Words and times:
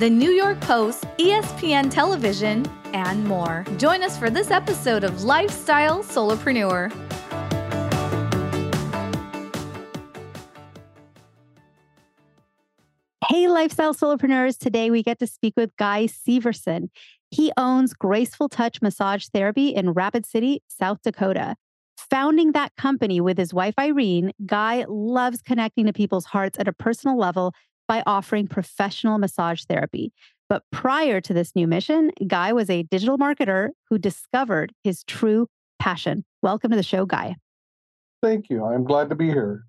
The 0.00 0.08
New 0.08 0.30
York 0.30 0.58
Post, 0.62 1.04
ESPN 1.18 1.90
Television, 1.90 2.66
and 2.94 3.22
more. 3.22 3.66
Join 3.76 4.02
us 4.02 4.16
for 4.16 4.30
this 4.30 4.50
episode 4.50 5.04
of 5.04 5.24
Lifestyle 5.24 6.02
Solopreneur. 6.02 6.90
Hey, 13.28 13.46
lifestyle 13.46 13.94
solopreneurs. 13.94 14.56
Today 14.56 14.90
we 14.90 15.02
get 15.02 15.18
to 15.18 15.26
speak 15.26 15.52
with 15.58 15.76
Guy 15.76 16.06
Siverson. 16.06 16.88
He 17.30 17.52
owns 17.58 17.92
Graceful 17.92 18.48
Touch 18.48 18.80
Massage 18.80 19.26
Therapy 19.26 19.68
in 19.68 19.90
Rapid 19.90 20.24
City, 20.24 20.62
South 20.66 21.02
Dakota. 21.04 21.56
Founding 22.08 22.52
that 22.52 22.74
company 22.76 23.20
with 23.20 23.36
his 23.36 23.52
wife, 23.52 23.74
Irene, 23.78 24.32
Guy 24.46 24.86
loves 24.88 25.42
connecting 25.42 25.84
to 25.84 25.92
people's 25.92 26.24
hearts 26.24 26.58
at 26.58 26.66
a 26.66 26.72
personal 26.72 27.18
level 27.18 27.52
by 27.90 28.04
offering 28.06 28.46
professional 28.46 29.18
massage 29.18 29.64
therapy. 29.64 30.12
But 30.48 30.62
prior 30.70 31.20
to 31.22 31.34
this 31.34 31.56
new 31.56 31.66
mission, 31.66 32.12
Guy 32.24 32.52
was 32.52 32.70
a 32.70 32.84
digital 32.84 33.18
marketer 33.18 33.70
who 33.88 33.98
discovered 33.98 34.72
his 34.84 35.02
true 35.02 35.48
passion. 35.80 36.24
Welcome 36.40 36.70
to 36.70 36.76
the 36.76 36.84
show, 36.84 37.04
Guy. 37.04 37.34
Thank 38.22 38.48
you. 38.48 38.64
I'm 38.64 38.84
glad 38.84 39.08
to 39.08 39.16
be 39.16 39.26
here. 39.26 39.64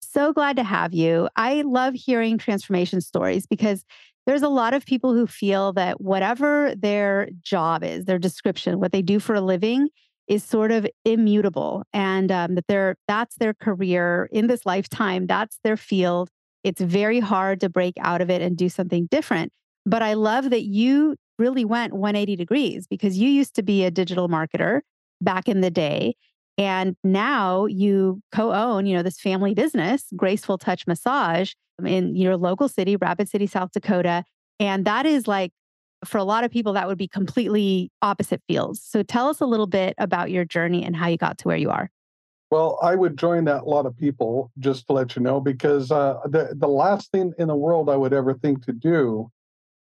So 0.00 0.32
glad 0.32 0.54
to 0.58 0.62
have 0.62 0.94
you. 0.94 1.28
I 1.34 1.62
love 1.62 1.94
hearing 1.94 2.38
transformation 2.38 3.00
stories 3.00 3.48
because 3.48 3.84
there's 4.26 4.42
a 4.42 4.48
lot 4.48 4.72
of 4.72 4.86
people 4.86 5.12
who 5.12 5.26
feel 5.26 5.72
that 5.72 6.00
whatever 6.00 6.72
their 6.76 7.30
job 7.42 7.82
is, 7.82 8.04
their 8.04 8.20
description, 8.20 8.78
what 8.78 8.92
they 8.92 9.02
do 9.02 9.18
for 9.18 9.34
a 9.34 9.40
living, 9.40 9.88
is 10.28 10.44
sort 10.44 10.70
of 10.70 10.86
immutable, 11.04 11.82
and 11.92 12.30
um, 12.30 12.54
that 12.54 12.66
they're 12.68 12.94
that's 13.08 13.34
their 13.36 13.54
career 13.54 14.28
in 14.30 14.46
this 14.46 14.64
lifetime. 14.64 15.26
That's 15.26 15.58
their 15.64 15.76
field. 15.76 16.30
It's 16.66 16.80
very 16.80 17.20
hard 17.20 17.60
to 17.60 17.68
break 17.68 17.94
out 18.00 18.20
of 18.20 18.28
it 18.28 18.42
and 18.42 18.56
do 18.56 18.68
something 18.68 19.06
different. 19.08 19.52
But 19.84 20.02
I 20.02 20.14
love 20.14 20.50
that 20.50 20.64
you 20.64 21.14
really 21.38 21.64
went 21.64 21.92
180 21.92 22.34
degrees 22.34 22.88
because 22.88 23.16
you 23.16 23.28
used 23.28 23.54
to 23.54 23.62
be 23.62 23.84
a 23.84 23.90
digital 23.92 24.28
marketer 24.28 24.80
back 25.20 25.48
in 25.48 25.60
the 25.60 25.70
day. 25.70 26.16
And 26.58 26.96
now 27.04 27.66
you 27.66 28.20
co-own, 28.32 28.84
you 28.84 28.96
know, 28.96 29.04
this 29.04 29.20
family 29.20 29.54
business, 29.54 30.06
Graceful 30.16 30.58
Touch 30.58 30.88
Massage 30.88 31.52
um, 31.78 31.86
in 31.86 32.16
your 32.16 32.36
local 32.36 32.68
city, 32.68 32.96
Rapid 32.96 33.28
City, 33.28 33.46
South 33.46 33.70
Dakota. 33.70 34.24
And 34.58 34.84
that 34.86 35.06
is 35.06 35.28
like 35.28 35.52
for 36.04 36.18
a 36.18 36.24
lot 36.24 36.42
of 36.42 36.50
people 36.50 36.72
that 36.72 36.88
would 36.88 36.98
be 36.98 37.06
completely 37.06 37.92
opposite 38.02 38.42
fields. 38.48 38.82
So 38.82 39.04
tell 39.04 39.28
us 39.28 39.40
a 39.40 39.46
little 39.46 39.68
bit 39.68 39.94
about 39.98 40.32
your 40.32 40.44
journey 40.44 40.84
and 40.84 40.96
how 40.96 41.06
you 41.06 41.16
got 41.16 41.38
to 41.38 41.48
where 41.48 41.56
you 41.56 41.70
are. 41.70 41.90
Well, 42.50 42.78
I 42.80 42.94
would 42.94 43.18
join 43.18 43.44
that 43.46 43.66
lot 43.66 43.86
of 43.86 43.96
people 43.96 44.52
just 44.58 44.86
to 44.86 44.92
let 44.92 45.16
you 45.16 45.22
know 45.22 45.40
because 45.40 45.90
uh, 45.90 46.18
the 46.24 46.54
the 46.56 46.68
last 46.68 47.10
thing 47.10 47.32
in 47.38 47.48
the 47.48 47.56
world 47.56 47.90
I 47.90 47.96
would 47.96 48.12
ever 48.12 48.34
think 48.34 48.64
to 48.66 48.72
do 48.72 49.30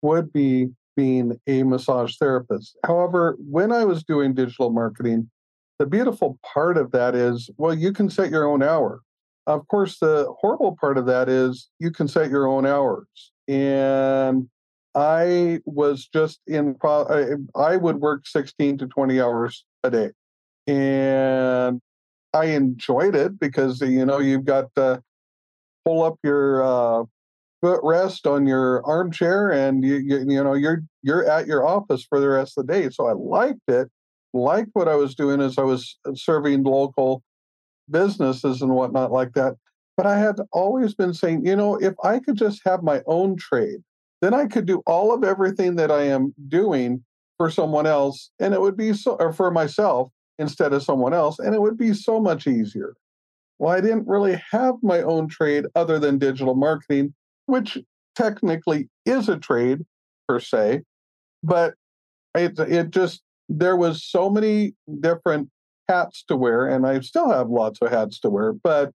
would 0.01 0.33
be 0.33 0.69
being 0.95 1.39
a 1.47 1.63
massage 1.63 2.17
therapist. 2.17 2.77
However, 2.83 3.37
when 3.39 3.71
I 3.71 3.85
was 3.85 4.03
doing 4.03 4.33
digital 4.33 4.69
marketing, 4.69 5.29
the 5.77 5.85
beautiful 5.85 6.37
part 6.43 6.77
of 6.77 6.91
that 6.91 7.15
is, 7.15 7.49
well, 7.57 7.73
you 7.73 7.93
can 7.93 8.09
set 8.09 8.29
your 8.29 8.45
own 8.45 8.61
hour. 8.61 9.01
Of 9.47 9.65
course, 9.69 9.99
the 9.99 10.31
horrible 10.39 10.77
part 10.79 10.97
of 10.97 11.05
that 11.05 11.29
is 11.29 11.69
you 11.79 11.91
can 11.91 12.09
set 12.09 12.29
your 12.29 12.47
own 12.47 12.65
hours. 12.65 13.07
And 13.47 14.49
I 14.93 15.61
was 15.65 16.09
just 16.13 16.41
in, 16.45 16.75
I 16.83 17.77
would 17.77 18.01
work 18.01 18.27
16 18.27 18.79
to 18.79 18.87
20 18.87 19.21
hours 19.21 19.63
a 19.83 19.89
day. 19.89 20.09
And 20.67 21.81
I 22.33 22.45
enjoyed 22.45 23.15
it 23.15 23.39
because, 23.39 23.81
you 23.81 24.05
know, 24.05 24.19
you've 24.19 24.45
got 24.45 24.73
to 24.75 25.01
pull 25.83 26.03
up 26.03 26.17
your 26.23 26.63
uh, 26.63 27.03
footrest 27.63 28.29
on 28.29 28.45
your 28.45 28.85
armchair 28.85 29.51
and 29.51 29.83
you, 29.83 29.95
you, 29.95 30.25
you 30.27 30.43
know 30.43 30.53
you're 30.53 30.81
you're 31.01 31.29
at 31.29 31.47
your 31.47 31.65
office 31.65 32.05
for 32.07 32.19
the 32.19 32.29
rest 32.29 32.57
of 32.57 32.67
the 32.67 32.73
day. 32.73 32.89
So 32.89 33.07
i 33.07 33.13
liked 33.13 33.67
it 33.67 33.89
liked 34.33 34.69
what 34.73 34.87
i 34.87 34.95
was 34.95 35.15
doing 35.15 35.41
as 35.41 35.57
i 35.57 35.63
was 35.63 35.97
uh, 36.05 36.11
serving 36.13 36.63
local 36.63 37.23
businesses 37.89 38.61
and 38.61 38.71
whatnot 38.71 39.11
like 39.11 39.33
that. 39.33 39.55
But 39.97 40.05
i 40.05 40.17
had 40.17 40.35
always 40.51 40.93
been 40.93 41.13
saying 41.13 41.45
you 41.45 41.55
know 41.55 41.75
if 41.75 41.93
i 42.03 42.19
could 42.19 42.37
just 42.37 42.61
have 42.65 42.83
my 42.83 43.01
own 43.05 43.35
trade 43.35 43.79
then 44.21 44.33
i 44.33 44.45
could 44.45 44.65
do 44.65 44.81
all 44.85 45.13
of 45.13 45.23
everything 45.23 45.75
that 45.75 45.91
i 45.91 46.03
am 46.03 46.33
doing 46.47 47.03
for 47.37 47.49
someone 47.49 47.85
else 47.85 48.31
and 48.39 48.53
it 48.53 48.61
would 48.61 48.77
be 48.77 48.93
so 48.93 49.17
or 49.19 49.33
for 49.33 49.51
myself 49.51 50.11
instead 50.39 50.73
of 50.73 50.81
someone 50.81 51.13
else 51.13 51.37
and 51.39 51.53
it 51.53 51.61
would 51.61 51.77
be 51.77 51.93
so 51.93 52.19
much 52.19 52.47
easier 52.47 52.95
well 53.59 53.71
i 53.75 53.79
didn't 53.79 54.07
really 54.07 54.41
have 54.51 54.75
my 54.81 55.01
own 55.01 55.27
trade 55.27 55.65
other 55.75 55.99
than 55.99 56.17
digital 56.17 56.55
marketing 56.55 57.13
which 57.45 57.77
technically 58.15 58.89
is 59.05 59.29
a 59.29 59.37
trade 59.37 59.85
per 60.27 60.39
se, 60.39 60.83
but 61.41 61.73
it, 62.35 62.59
it 62.59 62.91
just, 62.91 63.21
there 63.47 63.75
was 63.75 64.03
so 64.03 64.29
many 64.29 64.73
different 64.99 65.49
hats 65.87 66.23
to 66.27 66.35
wear, 66.35 66.67
and 66.67 66.85
I 66.85 66.99
still 66.99 67.31
have 67.31 67.49
lots 67.49 67.81
of 67.81 67.89
hats 67.89 68.19
to 68.19 68.29
wear, 68.29 68.53
but 68.53 68.91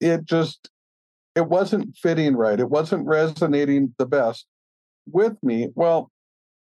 it 0.00 0.24
just, 0.24 0.70
it 1.36 1.48
wasn't 1.48 1.96
fitting 1.96 2.36
right. 2.36 2.58
It 2.58 2.70
wasn't 2.70 3.06
resonating 3.06 3.94
the 3.98 4.06
best 4.06 4.46
with 5.06 5.36
me. 5.42 5.68
Well, 5.74 6.10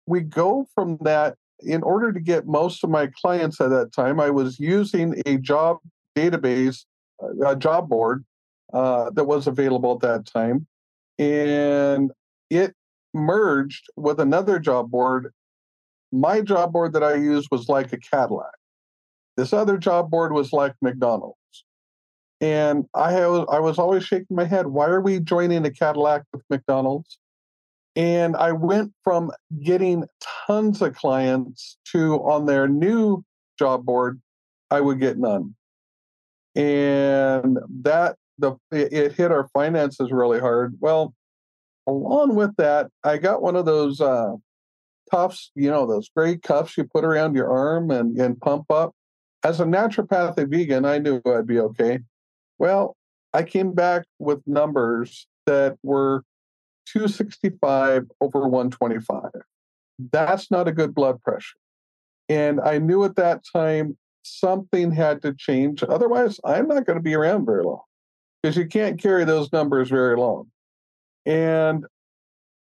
we 0.07 0.21
go 0.21 0.67
from 0.73 0.97
that 1.01 1.35
in 1.61 1.83
order 1.83 2.11
to 2.11 2.19
get 2.19 2.47
most 2.47 2.83
of 2.83 2.89
my 2.89 3.07
clients 3.07 3.59
at 3.59 3.69
that 3.69 3.91
time, 3.91 4.19
I 4.19 4.29
was 4.29 4.59
using 4.59 5.21
a 5.25 5.37
job 5.37 5.77
database, 6.15 6.85
a 7.45 7.55
job 7.55 7.89
board 7.89 8.25
uh, 8.73 9.09
that 9.11 9.25
was 9.25 9.47
available 9.47 9.93
at 9.93 10.01
that 10.01 10.25
time 10.25 10.67
and 11.19 12.11
it 12.49 12.73
merged 13.13 13.87
with 13.95 14.19
another 14.19 14.59
job 14.59 14.91
board. 14.91 15.33
My 16.11 16.41
job 16.41 16.73
board 16.73 16.93
that 16.93 17.03
I 17.03 17.15
used 17.15 17.49
was 17.51 17.67
like 17.67 17.91
a 17.93 17.97
Cadillac. 17.97 18.53
This 19.35 19.53
other 19.53 19.77
job 19.77 20.09
board 20.09 20.33
was 20.33 20.53
like 20.53 20.73
McDonald's. 20.81 21.35
And 22.39 22.85
I 22.93 23.15
I 23.15 23.59
was 23.59 23.79
always 23.79 24.03
shaking 24.03 24.35
my 24.35 24.45
head. 24.45 24.67
Why 24.67 24.85
are 24.85 25.01
we 25.01 25.19
joining 25.19 25.65
a 25.65 25.71
Cadillac 25.71 26.23
with 26.31 26.43
McDonald's? 26.49 27.17
And 27.95 28.35
I 28.35 28.51
went 28.51 28.93
from 29.03 29.31
getting 29.63 30.05
tons 30.47 30.81
of 30.81 30.95
clients 30.95 31.77
to 31.91 32.15
on 32.23 32.45
their 32.45 32.67
new 32.67 33.23
job 33.59 33.85
board, 33.85 34.21
I 34.71 34.81
would 34.81 34.99
get 34.99 35.17
none. 35.17 35.55
And 36.55 37.59
that 37.83 38.15
the 38.39 38.55
it 38.71 39.13
hit 39.13 39.31
our 39.31 39.47
finances 39.49 40.11
really 40.11 40.39
hard. 40.39 40.75
Well, 40.79 41.13
along 41.85 42.35
with 42.35 42.55
that, 42.57 42.87
I 43.03 43.17
got 43.17 43.41
one 43.41 43.55
of 43.55 43.65
those 43.65 44.01
uh, 44.01 44.33
cuffs, 45.11 45.51
you 45.55 45.69
know, 45.69 45.85
those 45.85 46.09
great 46.15 46.41
cuffs 46.41 46.77
you 46.77 46.85
put 46.85 47.05
around 47.05 47.35
your 47.35 47.51
arm 47.51 47.91
and, 47.91 48.17
and 48.19 48.39
pump 48.39 48.71
up. 48.71 48.93
As 49.43 49.59
a 49.59 49.65
naturopathic 49.65 50.49
vegan, 50.49 50.83
I 50.83 50.97
knew 50.97 51.21
I'd 51.25 51.47
be 51.47 51.59
okay. 51.59 51.99
Well, 52.57 52.95
I 53.33 53.43
came 53.43 53.73
back 53.73 54.05
with 54.19 54.41
numbers 54.47 55.27
that 55.45 55.77
were 55.83 56.23
265 56.87 58.05
over 58.19 58.47
125. 58.47 59.21
That's 60.11 60.51
not 60.51 60.67
a 60.67 60.71
good 60.71 60.93
blood 60.93 61.21
pressure. 61.21 61.57
And 62.29 62.59
I 62.61 62.77
knew 62.77 63.03
at 63.03 63.15
that 63.15 63.41
time 63.51 63.97
something 64.23 64.91
had 64.91 65.21
to 65.21 65.33
change. 65.33 65.83
Otherwise, 65.83 66.39
I'm 66.45 66.67
not 66.67 66.85
going 66.85 66.97
to 66.97 67.03
be 67.03 67.15
around 67.15 67.45
very 67.45 67.63
long 67.63 67.81
because 68.41 68.57
you 68.57 68.67
can't 68.67 69.01
carry 69.01 69.25
those 69.25 69.51
numbers 69.51 69.89
very 69.89 70.17
long. 70.17 70.47
And 71.25 71.85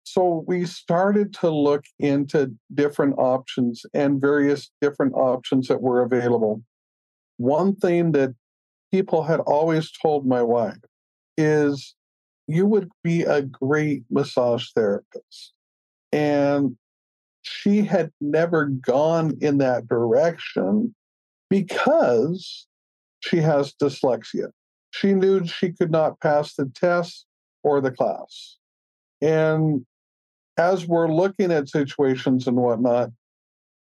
so 0.03 0.45
we 0.47 0.65
started 0.65 1.33
to 1.41 1.49
look 1.49 1.83
into 1.99 2.55
different 2.73 3.15
options 3.17 3.85
and 3.93 4.21
various 4.21 4.71
different 4.79 5.13
options 5.15 5.67
that 5.67 5.81
were 5.81 6.01
available. 6.01 6.63
One 7.37 7.75
thing 7.75 8.13
that 8.13 8.33
people 8.91 9.23
had 9.23 9.41
always 9.41 9.91
told 9.91 10.25
my 10.25 10.41
wife 10.41 10.77
is 11.37 11.93
you 12.47 12.65
would 12.65 12.89
be 13.03 13.23
a 13.23 13.41
great 13.41 14.03
massage 14.09 14.71
therapist. 14.73 15.53
And 16.13 16.77
she 17.47 17.81
had 17.81 18.11
never 18.19 18.65
gone 18.65 19.37
in 19.41 19.57
that 19.59 19.87
direction 19.87 20.93
because 21.49 22.67
she 23.21 23.37
has 23.37 23.73
dyslexia 23.81 24.51
she 24.97 25.13
knew 25.13 25.45
she 25.45 25.71
could 25.71 25.91
not 25.91 26.19
pass 26.19 26.55
the 26.55 26.71
test 26.73 27.25
or 27.63 27.81
the 27.81 27.91
class. 27.91 28.57
And 29.21 29.85
as 30.57 30.87
we're 30.87 31.11
looking 31.11 31.51
at 31.51 31.69
situations 31.69 32.47
and 32.47 32.57
whatnot, 32.57 33.09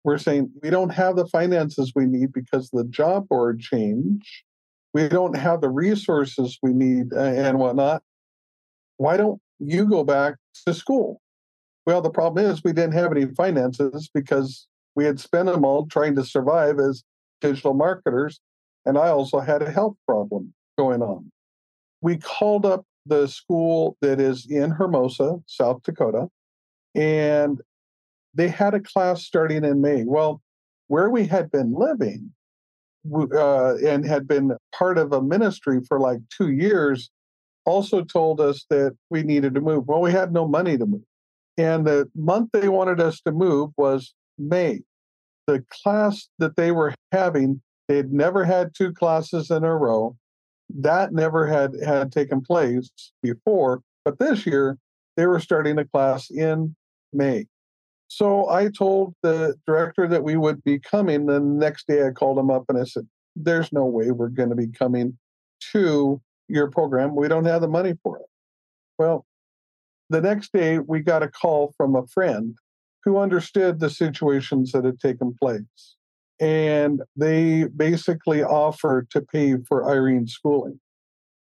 we're 0.05 0.19
saying 0.19 0.51
we 0.63 0.71
don't 0.71 0.91
have 0.91 1.17
the 1.17 1.27
finances 1.27 1.93
we 1.95 2.07
need 2.07 2.33
because 2.33 2.71
the 2.71 2.85
job 2.85 3.29
board 3.29 3.61
change. 3.61 4.45
We 4.95 5.09
don't 5.09 5.37
have 5.37 5.61
the 5.61 5.69
resources 5.69 6.59
we 6.63 6.73
need 6.73 7.13
uh, 7.13 7.21
and 7.21 7.59
whatnot. 7.59 8.03
Why 8.99 9.17
don't 9.17 9.41
you 9.59 9.87
go 9.87 10.05
back 10.05 10.37
to 10.67 10.75
school? 10.75 11.21
Well, 11.87 12.03
the 12.03 12.11
problem 12.11 12.45
is 12.45 12.65
we 12.65 12.73
didn't 12.73 12.95
have 12.95 13.13
any 13.13 13.27
finances 13.27 14.11
because 14.13 14.67
we 14.97 15.05
had 15.05 15.21
spent 15.21 15.47
them 15.47 15.65
all 15.65 15.87
trying 15.87 16.17
to 16.17 16.25
survive 16.25 16.81
as 16.81 17.05
digital 17.41 17.75
marketers. 17.75 18.41
And 18.85 18.99
I 18.99 19.09
also 19.09 19.39
had 19.39 19.63
a 19.63 19.71
health 19.71 19.97
problem 20.07 20.53
going 20.77 21.03
on. 21.03 21.31
We 22.01 22.17
called 22.17 22.67
up 22.67 22.85
the 23.07 23.29
school 23.29 23.97
that 24.01 24.21
is 24.21 24.47
in 24.51 24.71
Hermosa, 24.71 25.37
South 25.47 25.83
Dakota, 25.85 26.29
and 26.95 27.61
they 28.35 28.49
had 28.49 28.75
a 28.75 28.81
class 28.81 29.23
starting 29.25 29.65
in 29.65 29.81
May. 29.81 30.05
Well, 30.05 30.43
where 30.89 31.09
we 31.09 31.27
had 31.27 31.51
been 31.51 31.73
living 31.73 32.33
uh, 33.13 33.77
and 33.77 34.05
had 34.05 34.27
been 34.27 34.57
part 34.75 34.99
of 34.99 35.13
a 35.13 35.23
ministry 35.23 35.81
for 35.87 36.01
like 36.01 36.19
two 36.37 36.51
years 36.51 37.11
also 37.65 38.03
told 38.03 38.41
us 38.41 38.65
that 38.71 38.97
we 39.11 39.23
needed 39.23 39.55
to 39.55 39.61
move. 39.61 39.87
Well, 39.87 40.01
we 40.01 40.13
had 40.13 40.33
no 40.33 40.47
money 40.47 40.77
to 40.79 40.87
move. 40.87 41.03
And 41.59 41.87
the 41.87 42.11
month 42.15 42.51
they 42.53 42.69
wanted 42.69 43.01
us 43.01 43.21
to 43.23 43.33
move 43.33 43.71
was 43.77 44.15
May. 44.39 44.81
The 45.47 45.65
class 45.71 46.29
that 46.39 46.57
they 46.57 46.73
were 46.73 46.95
having, 47.13 47.63
they 47.89 47.97
had 47.97 48.13
never 48.13 48.45
had 48.45 48.75
two 48.75 48.93
classes 48.93 49.51
in 49.51 49.65
a 49.65 49.75
row. 49.75 50.17
That 50.69 51.13
never 51.13 51.47
had 51.47 51.75
had 51.85 52.13
taken 52.13 52.41
place 52.41 52.91
before. 53.23 53.83
But 54.05 54.19
this 54.19 54.45
year, 54.45 54.77
they 55.17 55.27
were 55.27 55.41
starting 55.41 55.79
a 55.79 55.85
class 55.85 56.31
in 56.31 56.75
May. 57.13 57.47
So 58.09 58.49
I 58.49 58.69
told 58.69 59.15
the 59.23 59.57
director 59.67 60.07
that 60.09 60.23
we 60.23 60.37
would 60.37 60.63
be 60.63 60.79
coming. 60.79 61.27
The 61.27 61.41
next 61.41 61.87
day 61.87 62.07
I 62.07 62.11
called 62.11 62.39
him 62.39 62.51
up 62.51 62.65
and 62.69 62.79
I 62.79 62.85
said, 62.85 63.07
There's 63.35 63.73
no 63.73 63.85
way 63.85 64.11
we're 64.11 64.29
going 64.29 64.51
to 64.51 64.57
be 64.57 64.69
coming 64.69 65.19
to 65.73 66.21
your 66.49 66.71
program. 66.71 67.17
We 67.17 67.29
don't 67.29 67.47
have 67.47 67.61
the 67.61 67.69
money 67.69 67.95
for 68.03 68.19
it. 68.19 68.27
Well, 68.99 69.27
the 70.11 70.21
next 70.21 70.53
day 70.53 70.79
we 70.79 71.01
got 71.01 71.23
a 71.23 71.29
call 71.29 71.75
from 71.77 71.95
a 71.95 72.07
friend 72.07 72.57
who 73.05 73.19
understood 73.19 73.81
the 73.81 73.91
situations 73.91 74.73
that 74.73 74.85
had 74.85 74.99
taken 74.99 75.35
place. 75.41 75.97
And 76.41 77.03
they 77.17 77.65
basically 77.65 78.43
offered 78.43 79.11
to 79.11 79.21
pay 79.21 79.57
for 79.69 79.89
Irene's 79.89 80.33
schooling. 80.33 80.81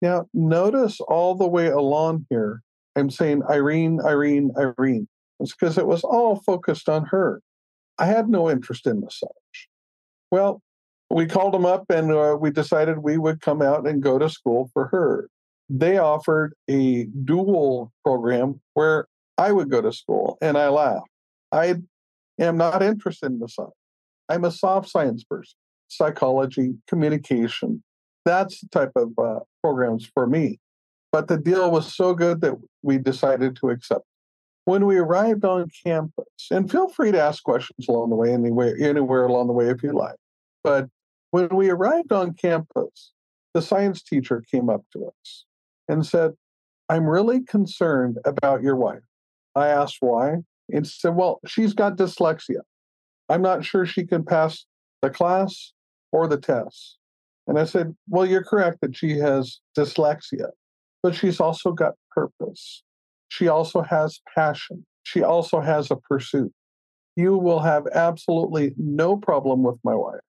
Now, 0.02 0.28
notice 0.34 1.00
all 1.02 1.36
the 1.36 1.48
way 1.48 1.68
along 1.68 2.26
here, 2.30 2.62
I'm 2.96 3.10
saying 3.10 3.44
Irene, 3.50 4.00
Irene, 4.06 4.52
Irene. 4.58 5.08
It's 5.40 5.54
because 5.54 5.78
it 5.78 5.88
was 5.88 6.04
all 6.04 6.42
focused 6.46 6.90
on 6.90 7.06
her. 7.06 7.42
I 7.98 8.08
had 8.08 8.28
no 8.30 8.50
interest 8.50 8.88
in 8.88 9.00
massage. 9.00 9.30
Well, 10.32 10.62
we 11.10 11.28
called 11.28 11.54
them 11.54 11.66
up 11.66 11.86
and 11.90 12.12
uh, 12.12 12.36
we 12.40 12.50
decided 12.52 12.98
we 13.00 13.18
would 13.18 13.42
come 13.42 13.62
out 13.62 13.88
and 13.88 14.02
go 14.02 14.18
to 14.18 14.30
school 14.30 14.70
for 14.74 14.88
her. 14.88 15.30
They 15.70 15.98
offered 15.98 16.54
a 16.70 17.06
dual 17.06 17.92
program 18.04 18.62
where 18.74 19.08
I 19.38 19.52
would 19.52 19.70
go 19.70 19.82
to 19.82 19.92
school 19.92 20.38
and 20.42 20.58
I 20.58 20.70
laughed. 20.70 21.10
I 21.52 21.76
am 22.40 22.58
not 22.58 22.84
interested 22.84 23.32
in 23.32 23.40
massage. 23.40 23.70
I'm 24.30 24.46
a 24.46 24.52
soft 24.52 24.90
science 24.90 25.24
person, 25.24 25.56
psychology, 25.88 26.76
communication. 26.88 27.84
That's 28.26 28.62
the 28.62 28.68
type 28.70 28.92
of 28.96 29.12
uh, 29.18 29.40
programs 29.62 30.10
for 30.14 30.28
me. 30.28 30.60
But 31.12 31.28
the 31.28 31.38
deal 31.38 31.70
was 31.72 31.94
so 31.94 32.14
good 32.14 32.42
that 32.42 32.56
we 32.82 32.98
decided 32.98 33.56
to 33.58 33.70
accept 33.70 34.06
when 34.66 34.86
we 34.86 34.98
arrived 34.98 35.44
on 35.44 35.70
campus, 35.86 36.48
and 36.50 36.72
feel 36.72 36.88
free 36.88 37.12
to 37.12 37.22
ask 37.22 37.44
questions 37.44 37.88
along 37.90 38.10
the 38.10 38.16
way, 38.16 38.32
anywhere, 38.32 38.76
anywhere 38.80 39.26
along 39.26 39.48
the 39.48 39.54
way 39.54 39.70
if 39.70 39.84
you 39.84 39.92
like. 39.92 40.16
But 40.64 40.88
when 41.32 41.50
we 41.50 41.70
arrived 41.70 42.14
on 42.14 42.34
campus, 42.34 43.12
the 43.54 43.62
science 43.62 44.02
teacher 44.02 44.42
came 44.50 44.70
up 44.70 44.84
to 44.94 45.08
us 45.08 45.46
and 45.88 46.06
said, 46.06 46.32
I'm 46.90 47.06
really 47.08 47.42
concerned 47.42 48.18
about 48.26 48.62
your 48.62 48.76
wife. 48.76 49.04
I 49.56 49.68
asked 49.68 49.98
why. 50.00 50.38
And 50.70 50.88
said, 50.88 51.16
Well, 51.16 51.40
she's 51.46 51.74
got 51.74 51.98
dyslexia. 51.98 52.62
I'm 53.30 53.42
not 53.42 53.66
sure 53.66 53.86
she 53.86 54.06
can 54.06 54.24
pass 54.24 54.66
the 55.02 55.10
class 55.10 55.74
or 56.12 56.28
the 56.28 56.38
test. 56.38 56.98
And 57.48 57.60
I 57.60 57.66
said, 57.66 57.96
Well, 58.08 58.26
you're 58.26 58.44
correct 58.44 58.80
that 58.82 58.96
she 58.96 59.18
has 59.18 59.60
dyslexia, 59.78 60.50
but 61.02 61.16
she's 61.16 61.40
also 61.40 61.72
got 61.72 61.94
purpose. 62.12 62.84
She 63.30 63.48
also 63.48 63.82
has 63.82 64.22
passion. 64.34 64.86
She 65.04 65.22
also 65.22 65.60
has 65.60 65.92
a 65.92 65.96
pursuit. 65.96 66.54
You 67.16 67.38
will 67.38 67.60
have 67.60 67.86
absolutely 67.94 68.74
no 68.78 69.18
problem 69.18 69.64
with 69.64 69.78
my 69.84 69.96
wife. 69.96 70.22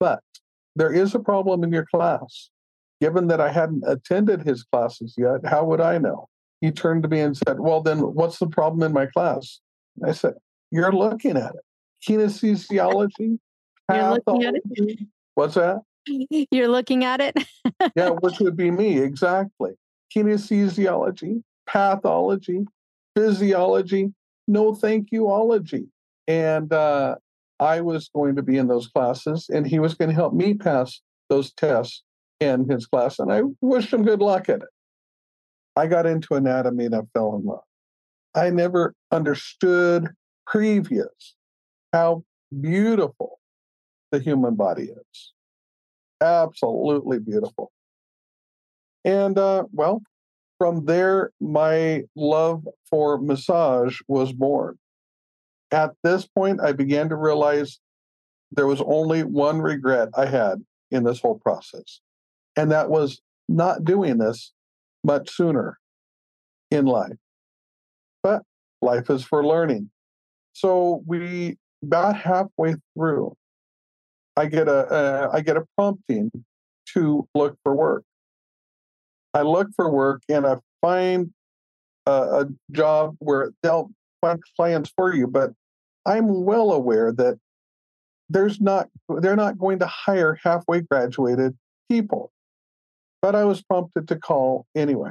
But 0.00 0.20
there 0.74 0.92
is 0.92 1.14
a 1.14 1.18
problem 1.18 1.64
in 1.64 1.72
your 1.72 1.86
class. 1.86 2.50
Given 3.00 3.26
that 3.28 3.40
I 3.40 3.52
hadn't 3.52 3.84
attended 3.86 4.42
his 4.42 4.62
classes 4.62 5.14
yet, 5.18 5.44
how 5.44 5.64
would 5.64 5.80
I 5.80 5.98
know? 5.98 6.28
He 6.60 6.70
turned 6.70 7.02
to 7.02 7.08
me 7.08 7.20
and 7.20 7.36
said, 7.36 7.60
Well, 7.60 7.82
then 7.82 7.98
what's 7.98 8.38
the 8.38 8.46
problem 8.46 8.82
in 8.82 8.92
my 8.92 9.06
class? 9.06 9.60
I 10.04 10.12
said, 10.12 10.34
You're 10.70 10.92
looking 10.92 11.36
at 11.36 11.54
it. 11.54 11.60
Kinesiology, 12.08 13.38
pathology. 13.88 15.08
What's 15.34 15.54
that? 15.56 15.82
You're 16.06 16.68
looking 16.68 17.04
at 17.04 17.20
it. 17.20 17.36
yeah, 17.96 18.10
which 18.10 18.38
would 18.40 18.56
be 18.56 18.70
me, 18.70 18.98
exactly. 18.98 19.72
Kinesiology, 20.14 21.42
pathology, 21.66 22.64
physiology, 23.14 24.12
no 24.48 24.74
thank 24.74 25.10
youology. 25.10 25.88
And 26.28 26.72
uh, 26.72 27.16
I 27.60 27.80
was 27.80 28.08
going 28.14 28.36
to 28.36 28.42
be 28.42 28.56
in 28.56 28.68
those 28.68 28.88
classes, 28.88 29.48
and 29.52 29.66
he 29.66 29.78
was 29.78 29.94
going 29.94 30.08
to 30.08 30.14
help 30.14 30.32
me 30.32 30.54
pass 30.54 31.00
those 31.28 31.52
tests 31.52 32.02
in 32.40 32.68
his 32.68 32.86
class. 32.86 33.18
And 33.18 33.32
I 33.32 33.42
wished 33.60 33.92
him 33.92 34.04
good 34.04 34.20
luck 34.20 34.48
at 34.48 34.62
it. 34.62 34.68
I 35.76 35.86
got 35.86 36.06
into 36.06 36.34
anatomy 36.34 36.86
and 36.86 36.94
I 36.94 37.00
fell 37.12 37.36
in 37.36 37.44
love. 37.44 37.60
I 38.34 38.50
never 38.50 38.94
understood 39.10 40.08
previous 40.46 41.34
how 41.92 42.24
beautiful 42.60 43.40
the 44.12 44.18
human 44.18 44.54
body 44.54 44.84
is. 44.84 45.32
Absolutely 46.20 47.18
beautiful. 47.18 47.72
And 49.04 49.38
uh, 49.38 49.64
well, 49.72 50.02
from 50.58 50.86
there, 50.86 51.30
my 51.40 52.04
love 52.14 52.66
for 52.88 53.18
massage 53.20 54.00
was 54.08 54.32
born. 54.32 54.78
At 55.70 55.92
this 56.02 56.26
point, 56.26 56.60
I 56.60 56.72
began 56.72 57.08
to 57.10 57.16
realize 57.16 57.78
there 58.52 58.66
was 58.66 58.80
only 58.82 59.22
one 59.22 59.60
regret 59.60 60.08
I 60.16 60.26
had 60.26 60.64
in 60.90 61.04
this 61.04 61.20
whole 61.20 61.38
process, 61.38 62.00
and 62.56 62.70
that 62.70 62.90
was 62.90 63.20
not 63.48 63.84
doing 63.84 64.18
this 64.18 64.52
much 65.04 65.30
sooner 65.30 65.78
in 66.70 66.86
life. 66.86 67.16
But 68.22 68.42
life 68.82 69.08
is 69.10 69.24
for 69.24 69.46
learning. 69.46 69.90
So 70.52 71.02
we 71.06 71.58
about 71.82 72.16
halfway 72.16 72.76
through, 72.94 73.36
I 74.36 74.46
get 74.46 74.68
a 74.68 74.86
uh, 74.86 75.30
I 75.32 75.40
get 75.40 75.56
a 75.56 75.64
prompting 75.76 76.30
to 76.94 77.28
look 77.34 77.56
for 77.62 77.74
work. 77.74 78.04
I 79.34 79.42
look 79.42 79.68
for 79.76 79.90
work 79.90 80.22
and 80.28 80.46
I 80.46 80.56
find 80.80 81.30
a, 82.06 82.10
a 82.10 82.46
job 82.72 83.16
where 83.18 83.52
they'll 83.62 83.90
find 84.20 84.40
clients 84.56 84.90
for 84.96 85.14
you. 85.14 85.26
But 85.26 85.50
I'm 86.06 86.44
well 86.44 86.72
aware 86.72 87.12
that 87.12 87.38
there's 88.28 88.60
not 88.60 88.88
they're 89.20 89.36
not 89.36 89.58
going 89.58 89.78
to 89.80 89.86
hire 89.86 90.38
halfway 90.42 90.80
graduated 90.80 91.56
people. 91.90 92.32
But 93.26 93.34
I 93.34 93.42
was 93.42 93.60
prompted 93.60 94.06
to 94.06 94.14
call 94.14 94.68
anyway. 94.76 95.10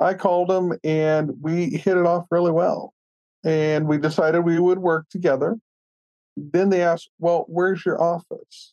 I 0.00 0.14
called 0.14 0.48
them 0.48 0.72
and 0.82 1.32
we 1.42 1.68
hit 1.68 1.98
it 1.98 2.06
off 2.06 2.24
really 2.30 2.50
well. 2.50 2.94
And 3.44 3.86
we 3.86 3.98
decided 3.98 4.40
we 4.40 4.58
would 4.58 4.78
work 4.78 5.04
together. 5.10 5.58
Then 6.34 6.70
they 6.70 6.80
asked, 6.80 7.10
Well, 7.18 7.44
where's 7.46 7.84
your 7.84 8.02
office? 8.02 8.72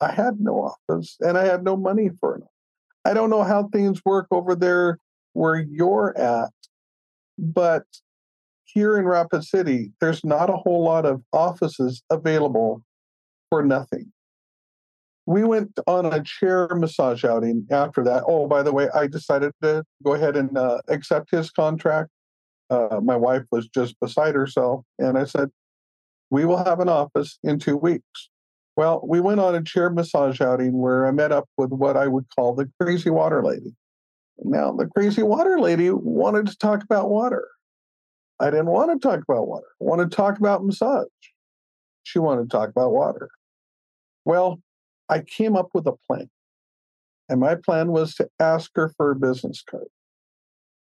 I 0.00 0.12
had 0.12 0.40
no 0.40 0.62
office 0.62 1.18
and 1.20 1.36
I 1.36 1.44
had 1.44 1.62
no 1.62 1.76
money 1.76 2.08
for 2.20 2.36
an 2.36 2.44
I 3.04 3.12
don't 3.12 3.28
know 3.28 3.42
how 3.42 3.68
things 3.68 4.00
work 4.02 4.28
over 4.30 4.54
there 4.54 4.98
where 5.34 5.56
you're 5.56 6.16
at, 6.16 6.54
but 7.36 7.84
here 8.64 8.96
in 8.96 9.04
Rapid 9.04 9.44
City, 9.44 9.92
there's 10.00 10.24
not 10.24 10.48
a 10.48 10.56
whole 10.56 10.82
lot 10.82 11.04
of 11.04 11.22
offices 11.34 12.02
available 12.08 12.82
for 13.50 13.62
nothing. 13.62 14.10
We 15.26 15.44
went 15.44 15.78
on 15.86 16.06
a 16.06 16.22
chair 16.22 16.68
massage 16.74 17.24
outing 17.24 17.66
after 17.70 18.04
that. 18.04 18.24
Oh, 18.26 18.46
by 18.46 18.62
the 18.62 18.72
way, 18.72 18.88
I 18.94 19.06
decided 19.06 19.52
to 19.62 19.84
go 20.02 20.14
ahead 20.14 20.36
and 20.36 20.56
uh, 20.56 20.82
accept 20.88 21.30
his 21.30 21.50
contract. 21.50 22.10
Uh, 22.68 23.00
my 23.02 23.16
wife 23.16 23.44
was 23.50 23.68
just 23.68 23.98
beside 24.00 24.34
herself, 24.34 24.84
and 24.98 25.16
I 25.16 25.24
said, 25.24 25.50
We 26.30 26.44
will 26.44 26.62
have 26.62 26.80
an 26.80 26.88
office 26.88 27.38
in 27.42 27.58
two 27.58 27.76
weeks. 27.76 28.28
Well, 28.76 29.02
we 29.06 29.20
went 29.20 29.40
on 29.40 29.54
a 29.54 29.62
chair 29.62 29.88
massage 29.88 30.40
outing 30.40 30.78
where 30.80 31.06
I 31.06 31.12
met 31.12 31.32
up 31.32 31.48
with 31.56 31.70
what 31.70 31.96
I 31.96 32.08
would 32.08 32.26
call 32.36 32.54
the 32.54 32.68
crazy 32.80 33.10
water 33.10 33.42
lady. 33.42 33.74
Now, 34.38 34.72
the 34.72 34.86
crazy 34.86 35.22
water 35.22 35.60
lady 35.60 35.90
wanted 35.90 36.46
to 36.48 36.56
talk 36.58 36.82
about 36.82 37.08
water. 37.08 37.46
I 38.40 38.50
didn't 38.50 38.66
want 38.66 38.90
to 38.90 39.08
talk 39.08 39.22
about 39.26 39.46
water. 39.46 39.66
I 39.80 39.84
wanted 39.84 40.10
to 40.10 40.16
talk 40.16 40.38
about 40.38 40.64
massage. 40.64 41.06
She 42.02 42.18
wanted 42.18 42.50
to 42.50 42.56
talk 42.56 42.68
about 42.68 42.92
water. 42.92 43.30
Well, 44.24 44.60
I 45.08 45.20
came 45.20 45.56
up 45.56 45.70
with 45.74 45.86
a 45.86 45.94
plan. 46.06 46.28
And 47.28 47.40
my 47.40 47.54
plan 47.54 47.88
was 47.88 48.14
to 48.16 48.28
ask 48.38 48.70
her 48.74 48.92
for 48.96 49.10
a 49.10 49.16
business 49.16 49.62
card. 49.68 49.88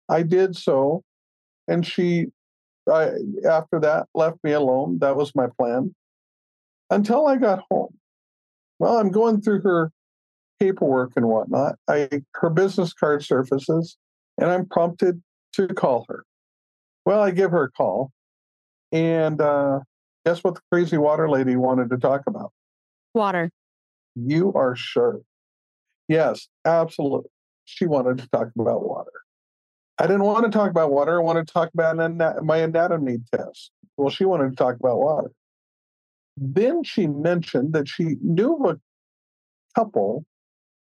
I 0.09 0.23
did 0.23 0.55
so, 0.55 1.03
and 1.67 1.85
she, 1.85 2.27
I, 2.91 3.11
after 3.47 3.79
that, 3.79 4.07
left 4.13 4.37
me 4.43 4.51
alone. 4.51 4.99
That 4.99 5.15
was 5.15 5.35
my 5.35 5.47
plan 5.59 5.95
until 6.89 7.27
I 7.27 7.37
got 7.37 7.63
home. 7.69 7.97
Well, 8.79 8.97
I'm 8.97 9.09
going 9.09 9.41
through 9.41 9.61
her 9.61 9.91
paperwork 10.59 11.13
and 11.15 11.27
whatnot. 11.27 11.75
I 11.89 12.09
her 12.35 12.49
business 12.49 12.93
card 12.93 13.23
surfaces, 13.23 13.97
and 14.37 14.49
I'm 14.49 14.65
prompted 14.65 15.21
to 15.53 15.67
call 15.67 16.05
her. 16.09 16.23
Well, 17.05 17.21
I 17.21 17.31
give 17.31 17.51
her 17.51 17.63
a 17.63 17.71
call, 17.71 18.11
and 18.91 19.41
uh, 19.41 19.79
guess 20.25 20.43
what 20.43 20.55
the 20.55 20.61
crazy 20.71 20.97
water 20.97 21.29
lady 21.29 21.55
wanted 21.55 21.89
to 21.89 21.97
talk 21.97 22.23
about? 22.27 22.51
Water. 23.13 23.49
You 24.19 24.51
are 24.53 24.75
sure. 24.75 25.21
Yes, 26.07 26.47
absolutely. 26.65 27.29
She 27.65 27.85
wanted 27.85 28.17
to 28.19 28.29
talk 28.29 28.47
about 28.57 28.87
water. 28.87 29.11
I 29.99 30.07
didn't 30.07 30.23
want 30.23 30.45
to 30.45 30.51
talk 30.51 30.71
about 30.71 30.91
water. 30.91 31.19
I 31.19 31.23
wanted 31.23 31.47
to 31.47 31.53
talk 31.53 31.69
about 31.73 32.43
my 32.43 32.57
anatomy 32.57 33.17
test. 33.33 33.71
Well, 33.97 34.09
she 34.09 34.25
wanted 34.25 34.49
to 34.51 34.55
talk 34.55 34.75
about 34.75 34.99
water. 34.99 35.31
Then 36.37 36.83
she 36.83 37.07
mentioned 37.07 37.73
that 37.73 37.87
she 37.87 38.15
knew 38.21 38.55
of 38.55 38.75
a 38.75 38.79
couple 39.75 40.23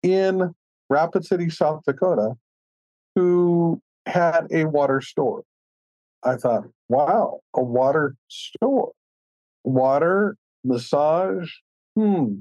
in 0.03 0.55
Rapid 0.91 1.25
City, 1.25 1.49
South 1.49 1.83
Dakota, 1.87 2.35
who 3.15 3.81
had 4.07 4.47
a 4.51 4.65
water 4.65 5.01
store. 5.01 5.45
I 6.23 6.37
thought, 6.37 6.65
wow, 6.89 7.41
a 7.55 7.63
water 7.63 8.17
store, 8.29 8.93
water, 9.65 10.37
massage. 10.65 11.51
Hmm, 11.95 12.39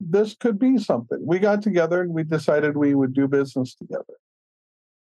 this 0.00 0.34
could 0.34 0.58
be 0.58 0.78
something. 0.78 1.18
We 1.24 1.38
got 1.38 1.62
together 1.62 2.00
and 2.00 2.12
we 2.12 2.24
decided 2.24 2.76
we 2.76 2.94
would 2.94 3.14
do 3.14 3.28
business 3.28 3.74
together. 3.74 4.16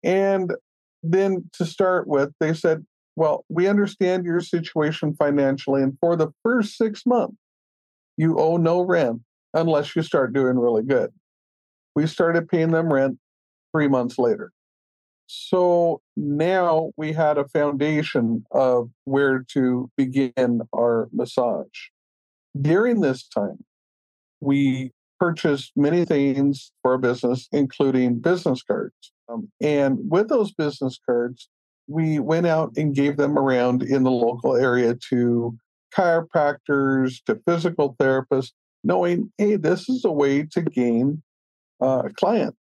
And 0.03 0.53
then 1.03 1.49
to 1.53 1.65
start 1.65 2.07
with, 2.07 2.31
they 2.39 2.53
said, 2.53 2.85
well, 3.15 3.45
we 3.49 3.67
understand 3.67 4.25
your 4.25 4.39
situation 4.39 5.15
financially, 5.15 5.81
and 5.81 5.97
for 5.99 6.15
the 6.15 6.29
first 6.43 6.77
six 6.77 7.05
months, 7.05 7.35
you 8.15 8.37
owe 8.37 8.57
no 8.57 8.81
rent 8.81 9.21
unless 9.53 9.95
you 9.95 10.03
start 10.03 10.33
doing 10.33 10.57
really 10.57 10.83
good. 10.83 11.11
We 11.95 12.05
started 12.05 12.47
paying 12.47 12.71
them 12.71 12.93
rent 12.93 13.17
three 13.73 13.87
months 13.87 14.19
later. 14.19 14.51
So 15.25 16.01
now 16.15 16.91
we 16.95 17.11
had 17.11 17.37
a 17.37 17.47
foundation 17.49 18.45
of 18.51 18.89
where 19.05 19.43
to 19.49 19.91
begin 19.97 20.61
our 20.73 21.09
massage. 21.11 21.89
During 22.59 23.01
this 23.01 23.27
time, 23.27 23.65
we 24.41 24.91
purchased 25.19 25.71
many 25.75 26.05
things 26.05 26.71
for 26.81 26.93
our 26.93 26.97
business, 26.97 27.47
including 27.51 28.19
business 28.19 28.61
cards. 28.63 29.11
Um, 29.29 29.49
and 29.61 29.97
with 30.09 30.29
those 30.29 30.53
business 30.53 30.99
cards, 31.05 31.49
we 31.87 32.19
went 32.19 32.45
out 32.45 32.73
and 32.77 32.93
gave 32.93 33.17
them 33.17 33.37
around 33.37 33.83
in 33.83 34.03
the 34.03 34.11
local 34.11 34.55
area 34.55 34.95
to 35.09 35.57
chiropractors, 35.95 37.23
to 37.25 37.41
physical 37.47 37.95
therapists, 37.99 38.51
knowing, 38.83 39.31
hey, 39.37 39.55
this 39.55 39.89
is 39.89 40.05
a 40.05 40.11
way 40.11 40.43
to 40.43 40.61
gain 40.61 41.23
uh, 41.81 42.03
clients. 42.15 42.57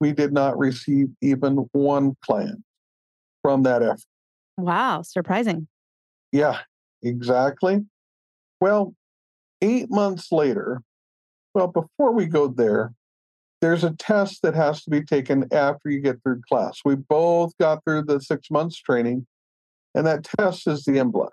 We 0.00 0.12
did 0.12 0.32
not 0.32 0.58
receive 0.58 1.08
even 1.22 1.68
one 1.72 2.16
client 2.22 2.62
from 3.42 3.62
that 3.62 3.82
effort. 3.82 4.00
Wow, 4.58 5.02
surprising. 5.02 5.68
Yeah, 6.32 6.58
exactly. 7.02 7.84
Well, 8.60 8.94
eight 9.62 9.90
months 9.90 10.32
later, 10.32 10.82
well, 11.56 11.68
before 11.68 12.12
we 12.12 12.26
go 12.26 12.48
there, 12.48 12.92
there's 13.62 13.82
a 13.82 13.94
test 13.94 14.42
that 14.42 14.54
has 14.54 14.84
to 14.84 14.90
be 14.90 15.02
taken 15.02 15.48
after 15.50 15.88
you 15.88 16.00
get 16.00 16.22
through 16.22 16.42
class. 16.46 16.80
We 16.84 16.96
both 16.96 17.56
got 17.58 17.82
through 17.82 18.02
the 18.02 18.20
six 18.20 18.50
months 18.50 18.76
training, 18.78 19.26
and 19.94 20.06
that 20.06 20.28
test 20.38 20.66
is 20.66 20.84
the 20.84 20.98
MBLEx. 20.98 21.30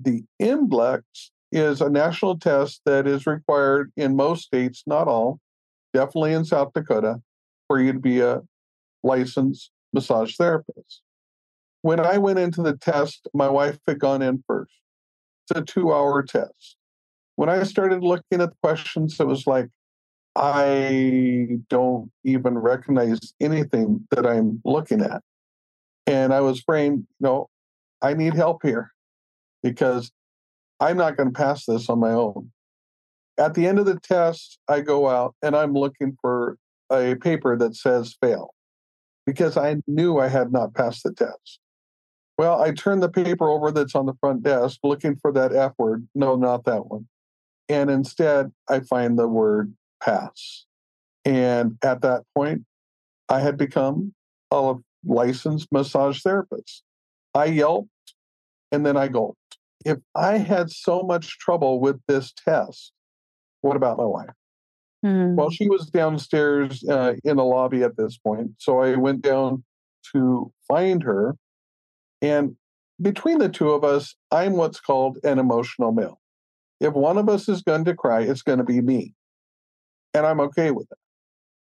The 0.00 0.24
MBLEx 0.40 1.02
is 1.52 1.82
a 1.82 1.90
national 1.90 2.38
test 2.38 2.80
that 2.86 3.06
is 3.06 3.26
required 3.26 3.92
in 3.98 4.16
most 4.16 4.44
states, 4.44 4.82
not 4.86 5.08
all, 5.08 5.40
definitely 5.92 6.32
in 6.32 6.46
South 6.46 6.72
Dakota, 6.74 7.20
for 7.68 7.78
you 7.78 7.92
to 7.92 7.98
be 7.98 8.20
a 8.20 8.40
licensed 9.02 9.72
massage 9.92 10.36
therapist. 10.36 11.02
When 11.82 12.00
I 12.00 12.16
went 12.16 12.38
into 12.38 12.62
the 12.62 12.78
test, 12.78 13.28
my 13.34 13.50
wife 13.50 13.78
had 13.86 13.98
gone 13.98 14.22
in 14.22 14.42
first. 14.46 14.72
It's 15.50 15.60
a 15.60 15.62
two 15.62 15.92
hour 15.92 16.22
test. 16.22 16.78
When 17.40 17.48
I 17.48 17.62
started 17.62 18.02
looking 18.02 18.42
at 18.42 18.50
the 18.50 18.56
questions, 18.62 19.18
it 19.18 19.26
was 19.26 19.46
like, 19.46 19.70
I 20.36 21.60
don't 21.70 22.12
even 22.22 22.58
recognize 22.58 23.18
anything 23.40 24.06
that 24.10 24.26
I'm 24.26 24.60
looking 24.62 25.00
at. 25.00 25.22
And 26.06 26.34
I 26.34 26.42
was 26.42 26.60
praying, 26.60 26.96
you 26.96 27.06
know, 27.18 27.48
I 28.02 28.12
need 28.12 28.34
help 28.34 28.60
here 28.62 28.92
because 29.62 30.12
I'm 30.80 30.98
not 30.98 31.16
going 31.16 31.32
to 31.32 31.32
pass 31.32 31.64
this 31.64 31.88
on 31.88 31.98
my 31.98 32.10
own. 32.10 32.52
At 33.38 33.54
the 33.54 33.66
end 33.66 33.78
of 33.78 33.86
the 33.86 33.98
test, 33.98 34.58
I 34.68 34.82
go 34.82 35.08
out 35.08 35.34
and 35.42 35.56
I'm 35.56 35.72
looking 35.72 36.18
for 36.20 36.58
a 36.92 37.14
paper 37.14 37.56
that 37.56 37.74
says 37.74 38.18
fail 38.20 38.52
because 39.24 39.56
I 39.56 39.76
knew 39.86 40.18
I 40.18 40.28
had 40.28 40.52
not 40.52 40.74
passed 40.74 41.04
the 41.04 41.14
test. 41.14 41.58
Well, 42.36 42.60
I 42.60 42.72
turn 42.72 43.00
the 43.00 43.08
paper 43.08 43.48
over 43.48 43.70
that's 43.70 43.94
on 43.94 44.04
the 44.04 44.14
front 44.20 44.42
desk 44.42 44.80
looking 44.84 45.16
for 45.16 45.32
that 45.32 45.54
F 45.54 45.72
word. 45.78 46.06
No, 46.14 46.36
not 46.36 46.66
that 46.66 46.84
one. 46.84 47.06
And 47.70 47.88
instead, 47.88 48.50
I 48.68 48.80
find 48.80 49.16
the 49.16 49.28
word 49.28 49.72
pass. 50.02 50.66
And 51.24 51.78
at 51.84 52.02
that 52.02 52.24
point, 52.34 52.64
I 53.28 53.38
had 53.38 53.56
become 53.56 54.12
a 54.50 54.74
licensed 55.04 55.68
massage 55.70 56.20
therapist. 56.20 56.82
I 57.32 57.44
yelped 57.44 57.88
and 58.72 58.84
then 58.84 58.96
I 58.96 59.06
gulped. 59.06 59.38
If 59.84 59.98
I 60.16 60.38
had 60.38 60.70
so 60.70 61.02
much 61.02 61.38
trouble 61.38 61.80
with 61.80 62.00
this 62.08 62.32
test, 62.44 62.92
what 63.60 63.76
about 63.76 63.98
my 63.98 64.04
wife? 64.04 64.30
Mm. 65.06 65.36
Well, 65.36 65.50
she 65.50 65.68
was 65.68 65.86
downstairs 65.86 66.82
uh, 66.84 67.14
in 67.22 67.36
the 67.36 67.44
lobby 67.44 67.84
at 67.84 67.96
this 67.96 68.18
point. 68.18 68.52
So 68.58 68.80
I 68.80 68.96
went 68.96 69.22
down 69.22 69.62
to 70.12 70.52
find 70.66 71.04
her. 71.04 71.36
And 72.20 72.56
between 73.00 73.38
the 73.38 73.48
two 73.48 73.70
of 73.70 73.84
us, 73.84 74.16
I'm 74.32 74.54
what's 74.56 74.80
called 74.80 75.18
an 75.22 75.38
emotional 75.38 75.92
male. 75.92 76.19
If 76.80 76.94
one 76.94 77.18
of 77.18 77.28
us 77.28 77.48
is 77.48 77.62
going 77.62 77.84
to 77.84 77.94
cry, 77.94 78.22
it's 78.22 78.42
going 78.42 78.58
to 78.58 78.64
be 78.64 78.80
me. 78.80 79.14
And 80.14 80.26
I'm 80.26 80.40
okay 80.40 80.70
with 80.70 80.88
it. 80.90 80.98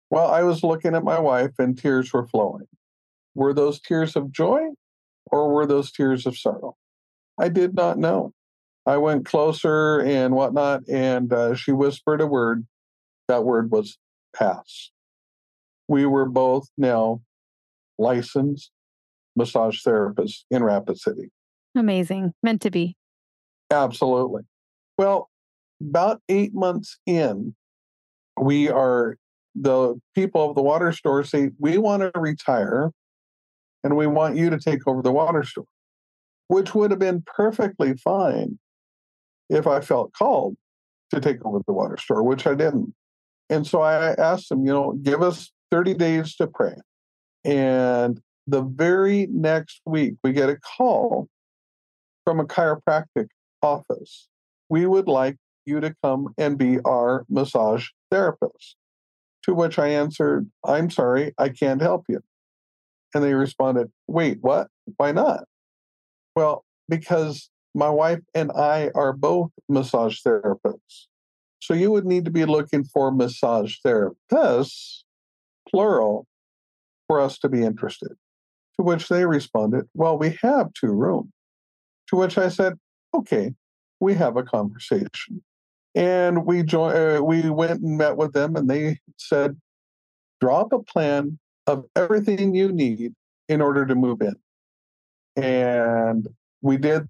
Well, 0.09 0.27
I 0.27 0.43
was 0.43 0.63
looking 0.63 0.95
at 0.95 1.03
my 1.03 1.19
wife 1.19 1.51
and 1.59 1.77
tears 1.77 2.13
were 2.13 2.27
flowing. 2.27 2.67
Were 3.35 3.53
those 3.53 3.81
tears 3.81 4.15
of 4.15 4.31
joy 4.31 4.61
or 5.25 5.53
were 5.53 5.65
those 5.65 5.91
tears 5.91 6.25
of 6.25 6.37
sorrow? 6.37 6.75
I 7.39 7.49
did 7.49 7.75
not 7.75 7.97
know. 7.97 8.33
I 8.85 8.97
went 8.97 9.25
closer 9.25 9.99
and 9.99 10.33
whatnot, 10.33 10.87
and 10.87 11.33
uh, 11.33 11.55
she 11.55 11.73
whispered 11.73 12.21
a 12.21 12.25
word. 12.25 12.65
That 13.27 13.43
word 13.43 13.69
was 13.69 13.97
pass. 14.33 14.91
We 15.89 16.05
were 16.05 16.25
both 16.25 16.69
now 16.77 17.21
licensed 17.99 18.71
massage 19.35 19.85
therapists 19.85 20.45
in 20.49 20.63
Rapid 20.63 20.97
City. 20.97 21.31
Amazing. 21.75 22.33
Meant 22.41 22.61
to 22.61 22.71
be. 22.71 22.95
Absolutely. 23.69 24.43
Well, 24.97 25.29
about 25.81 26.21
eight 26.29 26.53
months 26.53 26.97
in, 27.05 27.55
we 28.39 28.69
are 28.69 29.17
the 29.55 29.99
people 30.15 30.49
of 30.49 30.55
the 30.55 30.61
water 30.61 30.91
store 30.91 31.23
say, 31.23 31.49
We 31.59 31.77
want 31.77 32.01
to 32.01 32.19
retire 32.19 32.91
and 33.83 33.95
we 33.95 34.07
want 34.07 34.35
you 34.35 34.49
to 34.49 34.59
take 34.59 34.87
over 34.87 35.01
the 35.01 35.11
water 35.11 35.43
store 35.43 35.65
which 36.47 36.73
would 36.73 36.91
have 36.91 36.99
been 36.99 37.23
perfectly 37.25 37.93
fine 37.95 38.57
if 39.49 39.67
I 39.67 39.81
felt 39.81 40.13
called 40.13 40.55
to 41.13 41.19
take 41.19 41.45
over 41.45 41.61
the 41.65 41.73
water 41.73 41.97
store, 41.97 42.23
which 42.23 42.47
I 42.47 42.55
didn't. 42.55 42.93
And 43.49 43.65
so 43.65 43.81
I 43.81 44.11
asked 44.13 44.49
them, 44.49 44.65
you 44.65 44.73
know, 44.73 44.93
give 45.01 45.21
us 45.21 45.51
30 45.71 45.93
days 45.93 46.35
to 46.35 46.47
pray. 46.47 46.75
And 47.45 48.19
the 48.45 48.61
very 48.61 49.27
next 49.29 49.81
week, 49.85 50.15
we 50.23 50.33
get 50.33 50.49
a 50.49 50.57
call 50.57 51.27
from 52.25 52.39
a 52.39 52.45
chiropractic 52.45 53.27
office. 53.61 54.27
We 54.69 54.85
would 54.85 55.07
like 55.07 55.37
you 55.65 55.79
to 55.79 55.95
come 56.03 56.33
and 56.37 56.57
be 56.57 56.79
our 56.85 57.25
massage 57.29 57.87
therapist. 58.09 58.75
To 59.43 59.53
which 59.53 59.79
I 59.79 59.87
answered, 59.87 60.49
I'm 60.65 60.89
sorry, 60.89 61.33
I 61.37 61.49
can't 61.49 61.81
help 61.81 62.05
you. 62.09 62.21
And 63.13 63.23
they 63.23 63.33
responded, 63.33 63.91
Wait, 64.07 64.39
what? 64.41 64.67
Why 64.97 65.11
not? 65.11 65.45
Well, 66.35 66.65
because 66.89 67.49
my 67.73 67.89
wife 67.89 68.19
and 68.33 68.51
I 68.51 68.91
are 68.95 69.13
both 69.13 69.51
massage 69.69 70.19
therapists. 70.25 71.07
So 71.59 71.73
you 71.73 71.91
would 71.91 72.05
need 72.05 72.25
to 72.25 72.31
be 72.31 72.45
looking 72.45 72.83
for 72.83 73.11
massage 73.11 73.75
therapists, 73.85 75.03
plural, 75.69 76.27
for 77.07 77.19
us 77.19 77.37
to 77.39 77.49
be 77.49 77.63
interested. 77.63 78.11
To 78.77 78.83
which 78.83 79.07
they 79.07 79.25
responded, 79.25 79.85
Well, 79.93 80.17
we 80.17 80.37
have 80.41 80.73
two 80.73 80.91
rooms. 80.91 81.31
To 82.09 82.15
which 82.15 82.37
I 82.37 82.49
said, 82.49 82.73
Okay, 83.13 83.53
we 83.99 84.13
have 84.15 84.37
a 84.37 84.43
conversation. 84.43 85.43
And 85.95 86.45
we 86.45 86.63
joined, 86.63 86.95
uh, 86.95 87.23
we 87.23 87.49
went 87.49 87.81
and 87.81 87.97
met 87.97 88.17
with 88.17 88.33
them, 88.33 88.55
and 88.55 88.69
they 88.69 88.99
said, 89.17 89.57
drop 90.39 90.71
a 90.71 90.79
plan 90.83 91.39
of 91.65 91.85
everything 91.95 92.53
you 92.53 92.71
need 92.71 93.13
in 93.49 93.61
order 93.61 93.85
to 93.85 93.95
move 93.95 94.21
in. 94.21 94.35
And 95.35 96.27
we 96.61 96.77
did 96.77 97.07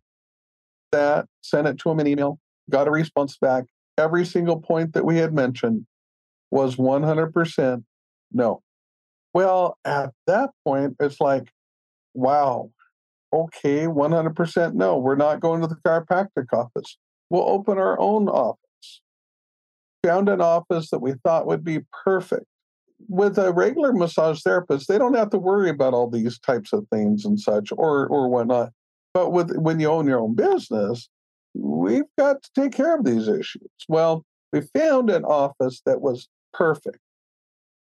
that, 0.92 1.26
sent 1.42 1.68
it 1.68 1.78
to 1.80 1.90
them 1.90 2.00
an 2.00 2.08
email, 2.08 2.40
got 2.70 2.88
a 2.88 2.92
response 2.92 3.38
back. 3.38 3.66
Every 3.98 4.26
single 4.26 4.60
point 4.60 4.94
that 4.94 5.06
we 5.06 5.18
had 5.18 5.34
mentioned 5.34 5.86
was 6.52 6.76
100% 6.76 7.84
no. 8.32 8.62
Well, 9.34 9.78
at 9.86 10.12
that 10.28 10.52
point, 10.64 10.96
it's 11.00 11.20
like, 11.20 11.52
wow, 12.14 12.72
okay, 13.34 13.86
100% 13.86 14.74
no. 14.74 14.98
We're 14.98 15.16
not 15.16 15.40
going 15.40 15.62
to 15.62 15.68
the 15.68 15.76
chiropractic 15.76 16.52
office. 16.54 16.98
We'll 17.30 17.48
open 17.48 17.78
our 17.78 18.00
own 18.00 18.30
office. 18.30 18.58
Found 20.04 20.30
an 20.30 20.42
office 20.42 20.90
that 20.92 21.00
we 21.00 21.14
thought 21.24 21.48
would 21.48 21.64
be 21.64 21.80
perfect. 22.04 22.46
With 23.10 23.38
a 23.38 23.54
regular 23.54 23.94
massage 23.94 24.42
therapist, 24.42 24.88
they 24.88 24.98
don't 24.98 25.16
have 25.16 25.30
to 25.32 25.38
worry 25.38 25.70
about 25.70 25.94
all 25.94 26.10
these 26.10 26.40
types 26.40 26.74
of 26.74 26.88
things 26.92 27.26
and 27.26 27.40
such 27.40 27.72
or 27.72 28.08
or 28.08 28.28
whatnot. 28.28 28.72
But 29.14 29.32
with 29.32 29.56
when 29.56 29.80
you 29.80 29.90
own 29.90 30.08
your 30.08 30.20
own 30.20 30.34
business, 30.34 31.08
we've 31.54 32.10
got 32.18 32.42
to 32.42 32.50
take 32.56 32.72
care 32.72 32.96
of 32.96 33.06
these 33.06 33.28
issues. 33.28 33.70
Well, 33.88 34.26
we 34.52 34.62
found 34.62 35.10
an 35.10 35.26
office 35.26 35.82
that 35.86 36.02
was 36.02 36.28
perfect, 36.54 37.00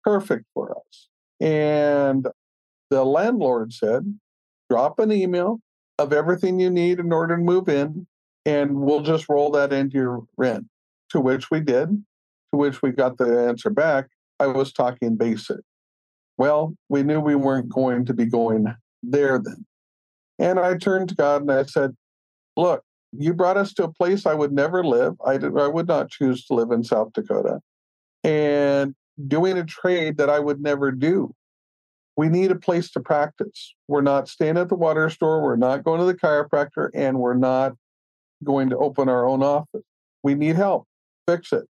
perfect 0.02 0.44
for 0.54 0.78
us. 0.78 1.08
And 1.40 2.26
the 2.90 3.04
landlord 3.04 3.72
said, 3.72 4.18
drop 4.72 4.98
an 5.00 5.12
email 5.12 5.60
of 5.98 6.14
everything 6.14 6.58
you 6.58 6.70
need 6.70 6.98
in 6.98 7.12
order 7.12 7.36
to 7.36 7.42
move 7.42 7.68
in, 7.68 8.06
and 8.46 8.74
we'll 8.80 9.02
just 9.02 9.28
roll 9.28 9.50
that 9.50 9.70
into 9.70 9.98
your 9.98 10.22
rent. 10.38 10.64
To 11.10 11.20
which 11.20 11.50
we 11.50 11.60
did, 11.60 11.88
to 11.88 12.56
which 12.56 12.80
we 12.80 12.90
got 12.90 13.18
the 13.18 13.46
answer 13.46 13.68
back. 13.68 14.06
I 14.40 14.46
was 14.46 14.72
talking 14.72 15.16
basic. 15.16 15.58
Well, 16.38 16.74
we 16.88 17.02
knew 17.02 17.20
we 17.20 17.34
weren't 17.34 17.68
going 17.68 18.06
to 18.06 18.14
be 18.14 18.24
going 18.24 18.74
there 19.02 19.38
then. 19.38 19.66
And 20.38 20.58
I 20.58 20.78
turned 20.78 21.10
to 21.10 21.14
God 21.14 21.42
and 21.42 21.52
I 21.52 21.64
said, 21.64 21.90
Look, 22.56 22.82
you 23.12 23.34
brought 23.34 23.58
us 23.58 23.74
to 23.74 23.84
a 23.84 23.92
place 23.92 24.24
I 24.24 24.32
would 24.32 24.52
never 24.52 24.82
live. 24.82 25.16
I, 25.22 25.36
did, 25.36 25.58
I 25.58 25.68
would 25.68 25.86
not 25.86 26.08
choose 26.08 26.46
to 26.46 26.54
live 26.54 26.70
in 26.70 26.82
South 26.82 27.12
Dakota. 27.12 27.60
And 28.24 28.94
doing 29.28 29.58
a 29.58 29.64
trade 29.64 30.16
that 30.16 30.30
I 30.30 30.38
would 30.38 30.62
never 30.62 30.90
do. 30.90 31.34
We 32.16 32.28
need 32.28 32.50
a 32.50 32.56
place 32.56 32.90
to 32.92 33.00
practice. 33.00 33.74
We're 33.88 34.02
not 34.02 34.28
staying 34.28 34.58
at 34.58 34.68
the 34.68 34.74
water 34.74 35.08
store. 35.08 35.42
We're 35.42 35.56
not 35.56 35.82
going 35.82 36.00
to 36.00 36.06
the 36.06 36.14
chiropractor, 36.14 36.90
and 36.94 37.18
we're 37.18 37.34
not 37.34 37.72
going 38.44 38.70
to 38.70 38.76
open 38.76 39.08
our 39.08 39.26
own 39.26 39.42
office. 39.42 39.82
We 40.22 40.34
need 40.34 40.56
help. 40.56 40.86
Fix 41.26 41.52
it. 41.52 41.64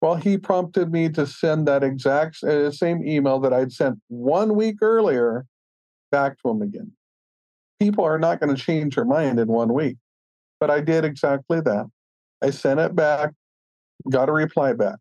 Well, 0.00 0.16
he 0.16 0.38
prompted 0.38 0.92
me 0.92 1.08
to 1.10 1.26
send 1.26 1.66
that 1.66 1.82
exact 1.82 2.42
uh, 2.42 2.70
same 2.70 3.06
email 3.06 3.40
that 3.40 3.52
I'd 3.52 3.72
sent 3.72 3.98
one 4.08 4.54
week 4.54 4.76
earlier 4.80 5.44
back 6.10 6.36
to 6.42 6.50
him 6.50 6.62
again. 6.62 6.92
People 7.80 8.04
are 8.04 8.18
not 8.18 8.40
going 8.40 8.54
to 8.54 8.60
change 8.60 8.94
their 8.94 9.04
mind 9.04 9.38
in 9.38 9.48
one 9.48 9.72
week. 9.72 9.96
But 10.60 10.70
I 10.70 10.80
did 10.80 11.04
exactly 11.04 11.60
that. 11.60 11.86
I 12.42 12.50
sent 12.50 12.80
it 12.80 12.94
back, 12.94 13.32
got 14.10 14.28
a 14.28 14.32
reply 14.32 14.72
back. 14.72 14.98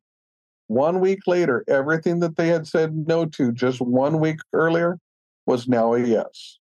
One 0.67 0.99
week 0.99 1.19
later, 1.27 1.63
everything 1.67 2.19
that 2.19 2.35
they 2.35 2.49
had 2.49 2.67
said 2.67 3.07
no 3.07 3.25
to 3.25 3.51
just 3.51 3.79
one 3.79 4.19
week 4.19 4.39
earlier 4.53 4.99
was 5.45 5.67
now 5.67 5.93
a 5.93 5.99
yes. 5.99 6.59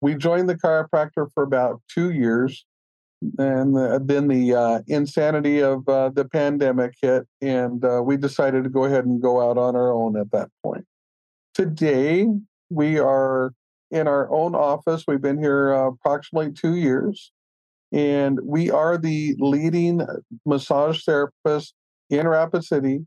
We 0.00 0.14
joined 0.14 0.48
the 0.48 0.56
chiropractor 0.56 1.28
for 1.34 1.42
about 1.42 1.82
two 1.92 2.10
years. 2.12 2.64
And 3.38 3.76
then 4.08 4.28
the 4.28 4.54
uh, 4.54 4.80
insanity 4.86 5.62
of 5.62 5.86
uh, 5.86 6.08
the 6.08 6.24
pandemic 6.24 6.94
hit, 7.02 7.26
and 7.42 7.84
uh, 7.84 8.00
we 8.02 8.16
decided 8.16 8.64
to 8.64 8.70
go 8.70 8.84
ahead 8.86 9.04
and 9.04 9.20
go 9.20 9.46
out 9.46 9.58
on 9.58 9.76
our 9.76 9.92
own 9.92 10.16
at 10.16 10.30
that 10.30 10.48
point. 10.62 10.86
Today, 11.52 12.28
we 12.70 12.98
are 12.98 13.52
in 13.90 14.08
our 14.08 14.32
own 14.32 14.54
office. 14.54 15.04
We've 15.06 15.20
been 15.20 15.38
here 15.38 15.74
uh, 15.74 15.88
approximately 15.88 16.52
two 16.52 16.76
years, 16.76 17.30
and 17.92 18.40
we 18.42 18.70
are 18.70 18.96
the 18.96 19.36
leading 19.38 20.00
massage 20.46 21.04
therapist 21.04 21.74
in 22.08 22.26
Rapid 22.26 22.64
City 22.64 23.04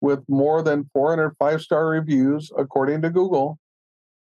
with 0.00 0.22
more 0.28 0.62
than 0.62 0.88
400 0.92 1.34
five 1.38 1.62
star 1.62 1.88
reviews, 1.88 2.50
according 2.56 3.02
to 3.02 3.10
Google. 3.10 3.58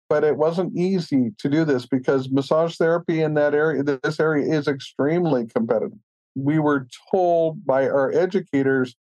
But 0.09 0.25
it 0.25 0.35
wasn't 0.35 0.77
easy 0.77 1.31
to 1.37 1.49
do 1.49 1.63
this 1.63 1.85
because 1.85 2.29
massage 2.29 2.75
therapy 2.75 3.21
in 3.21 3.33
that 3.35 3.55
area, 3.55 3.81
this 3.81 4.19
area 4.19 4.53
is 4.53 4.67
extremely 4.67 5.47
competitive. 5.47 5.97
We 6.35 6.59
were 6.59 6.87
told 7.09 7.65
by 7.65 7.87
our 7.87 8.11
educators 8.11 8.95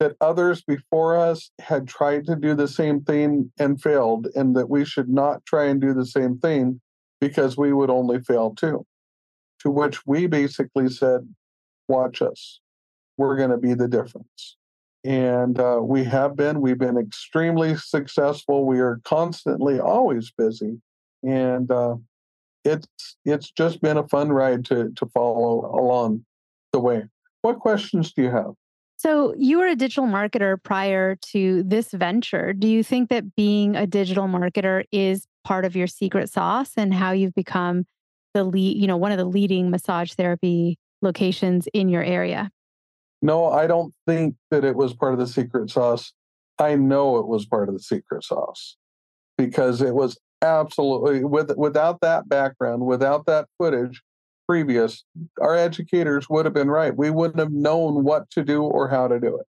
that 0.00 0.16
others 0.20 0.62
before 0.62 1.16
us 1.16 1.50
had 1.60 1.86
tried 1.86 2.26
to 2.26 2.36
do 2.36 2.54
the 2.54 2.68
same 2.68 3.02
thing 3.02 3.52
and 3.58 3.80
failed, 3.80 4.28
and 4.34 4.56
that 4.56 4.68
we 4.68 4.84
should 4.84 5.08
not 5.08 5.44
try 5.46 5.66
and 5.66 5.80
do 5.80 5.94
the 5.94 6.06
same 6.06 6.38
thing 6.38 6.80
because 7.20 7.56
we 7.56 7.72
would 7.72 7.90
only 7.90 8.20
fail 8.20 8.54
too. 8.54 8.84
To 9.60 9.70
which 9.70 10.06
we 10.06 10.26
basically 10.26 10.88
said, 10.88 11.20
Watch 11.88 12.20
us. 12.20 12.60
We're 13.16 13.36
going 13.36 13.50
to 13.50 13.56
be 13.56 13.74
the 13.74 13.88
difference 13.88 14.57
and 15.04 15.58
uh, 15.58 15.80
we 15.82 16.04
have 16.04 16.36
been 16.36 16.60
we've 16.60 16.78
been 16.78 16.98
extremely 16.98 17.76
successful. 17.76 18.66
We 18.66 18.80
are 18.80 19.00
constantly 19.04 19.78
always 19.78 20.32
busy. 20.36 20.80
And 21.22 21.70
uh, 21.70 21.96
it's 22.64 22.86
it's 23.24 23.50
just 23.50 23.80
been 23.80 23.96
a 23.96 24.08
fun 24.08 24.30
ride 24.30 24.64
to 24.66 24.90
to 24.96 25.06
follow 25.06 25.70
along 25.74 26.24
the 26.72 26.80
way. 26.80 27.04
What 27.42 27.60
questions 27.60 28.12
do 28.12 28.22
you 28.22 28.30
have? 28.30 28.52
So 28.96 29.32
you 29.38 29.58
were 29.58 29.68
a 29.68 29.76
digital 29.76 30.06
marketer 30.06 30.60
prior 30.60 31.16
to 31.30 31.62
this 31.62 31.92
venture. 31.92 32.52
Do 32.52 32.66
you 32.66 32.82
think 32.82 33.10
that 33.10 33.36
being 33.36 33.76
a 33.76 33.86
digital 33.86 34.26
marketer 34.26 34.84
is 34.90 35.24
part 35.44 35.64
of 35.64 35.76
your 35.76 35.86
secret 35.86 36.28
sauce 36.28 36.72
and 36.76 36.92
how 36.92 37.12
you've 37.12 37.34
become 37.34 37.86
the 38.34 38.44
lead 38.44 38.76
you 38.76 38.86
know 38.86 38.96
one 38.96 39.12
of 39.12 39.18
the 39.18 39.24
leading 39.24 39.70
massage 39.70 40.12
therapy 40.12 40.76
locations 41.00 41.66
in 41.72 41.88
your 41.88 42.02
area 42.02 42.50
no, 43.22 43.46
I 43.46 43.66
don't 43.66 43.92
think 44.06 44.36
that 44.50 44.64
it 44.64 44.76
was 44.76 44.94
part 44.94 45.12
of 45.12 45.18
the 45.18 45.26
secret 45.26 45.70
sauce. 45.70 46.12
I 46.58 46.74
know 46.74 47.18
it 47.18 47.26
was 47.26 47.46
part 47.46 47.68
of 47.68 47.74
the 47.74 47.82
secret 47.82 48.24
sauce 48.24 48.76
because 49.36 49.80
it 49.82 49.94
was 49.94 50.18
absolutely 50.42 51.24
with 51.24 51.56
without 51.56 52.00
that 52.00 52.28
background, 52.28 52.86
without 52.86 53.26
that 53.26 53.48
footage 53.58 54.02
previous, 54.48 55.04
our 55.40 55.54
educators 55.54 56.28
would 56.30 56.46
have 56.46 56.54
been 56.54 56.70
right. 56.70 56.96
We 56.96 57.10
wouldn't 57.10 57.38
have 57.38 57.52
known 57.52 58.02
what 58.02 58.30
to 58.30 58.42
do 58.42 58.62
or 58.62 58.88
how 58.88 59.06
to 59.06 59.20
do 59.20 59.38
it. 59.38 59.46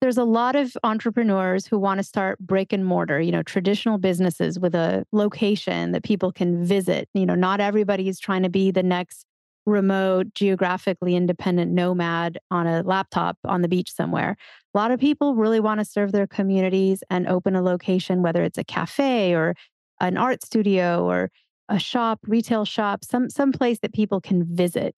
There's 0.00 0.18
a 0.18 0.24
lot 0.24 0.56
of 0.56 0.76
entrepreneurs 0.82 1.66
who 1.66 1.78
want 1.78 1.98
to 1.98 2.02
start 2.02 2.40
brick 2.40 2.72
and 2.72 2.84
mortar, 2.84 3.20
you 3.20 3.30
know, 3.30 3.44
traditional 3.44 3.98
businesses 3.98 4.58
with 4.58 4.74
a 4.74 5.06
location 5.12 5.92
that 5.92 6.02
people 6.02 6.32
can 6.32 6.64
visit. 6.64 7.08
You 7.14 7.24
know, 7.24 7.36
not 7.36 7.60
everybody 7.60 8.08
is 8.08 8.18
trying 8.18 8.42
to 8.42 8.48
be 8.48 8.72
the 8.72 8.82
next 8.82 9.26
remote, 9.66 10.34
geographically 10.34 11.14
independent 11.14 11.72
nomad 11.72 12.38
on 12.50 12.66
a 12.66 12.82
laptop 12.82 13.38
on 13.44 13.62
the 13.62 13.68
beach 13.68 13.92
somewhere. 13.92 14.36
A 14.74 14.78
lot 14.78 14.90
of 14.90 14.98
people 14.98 15.34
really 15.34 15.60
want 15.60 15.80
to 15.80 15.84
serve 15.84 16.12
their 16.12 16.26
communities 16.26 17.02
and 17.10 17.28
open 17.28 17.54
a 17.54 17.62
location, 17.62 18.22
whether 18.22 18.42
it's 18.42 18.58
a 18.58 18.64
cafe 18.64 19.34
or 19.34 19.54
an 20.00 20.16
art 20.16 20.42
studio 20.42 21.04
or 21.04 21.30
a 21.68 21.78
shop, 21.78 22.20
retail 22.26 22.64
shop, 22.64 23.04
some 23.04 23.30
some 23.30 23.52
place 23.52 23.78
that 23.80 23.94
people 23.94 24.20
can 24.20 24.44
visit. 24.54 24.94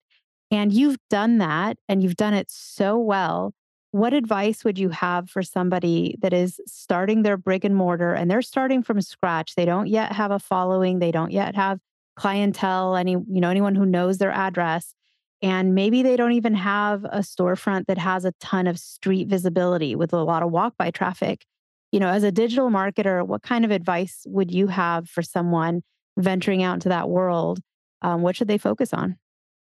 And 0.51 0.73
you've 0.73 0.97
done 1.09 1.37
that 1.39 1.77
and 1.87 2.01
you've 2.01 2.17
done 2.17 2.33
it 2.33 2.49
so 2.49 2.97
well. 2.97 3.53
What 3.91 4.13
advice 4.13 4.65
would 4.65 4.77
you 4.77 4.89
have 4.89 5.29
for 5.29 5.41
somebody 5.41 6.17
that 6.21 6.33
is 6.33 6.59
starting 6.67 7.23
their 7.23 7.37
brick 7.37 7.63
and 7.63 7.75
mortar 7.75 8.13
and 8.13 8.29
they're 8.29 8.41
starting 8.41 8.83
from 8.83 9.01
scratch? 9.01 9.55
They 9.55 9.65
don't 9.65 9.87
yet 9.87 10.11
have 10.11 10.31
a 10.31 10.39
following, 10.39 10.99
they 10.99 11.11
don't 11.11 11.31
yet 11.31 11.55
have 11.55 11.79
clientele, 12.15 12.95
any, 12.95 13.11
you 13.11 13.41
know, 13.41 13.49
anyone 13.49 13.75
who 13.75 13.85
knows 13.85 14.17
their 14.17 14.31
address. 14.31 14.93
And 15.41 15.75
maybe 15.75 16.01
they 16.01 16.15
don't 16.15 16.31
even 16.31 16.55
have 16.55 17.03
a 17.05 17.19
storefront 17.19 17.85
that 17.87 17.97
has 17.97 18.25
a 18.25 18.33
ton 18.39 18.67
of 18.67 18.79
street 18.79 19.27
visibility 19.27 19.95
with 19.95 20.13
a 20.13 20.23
lot 20.23 20.43
of 20.43 20.51
walk 20.51 20.75
by 20.77 20.91
traffic. 20.91 21.45
You 21.91 21.99
know, 21.99 22.07
as 22.07 22.23
a 22.23 22.31
digital 22.31 22.69
marketer, 22.69 23.25
what 23.25 23.43
kind 23.43 23.63
of 23.63 23.71
advice 23.71 24.23
would 24.25 24.51
you 24.51 24.67
have 24.67 25.07
for 25.09 25.21
someone 25.21 25.81
venturing 26.17 26.63
out 26.63 26.75
into 26.75 26.89
that 26.89 27.09
world? 27.09 27.59
Um, 28.01 28.21
what 28.21 28.35
should 28.35 28.47
they 28.47 28.57
focus 28.57 28.93
on? 28.93 29.17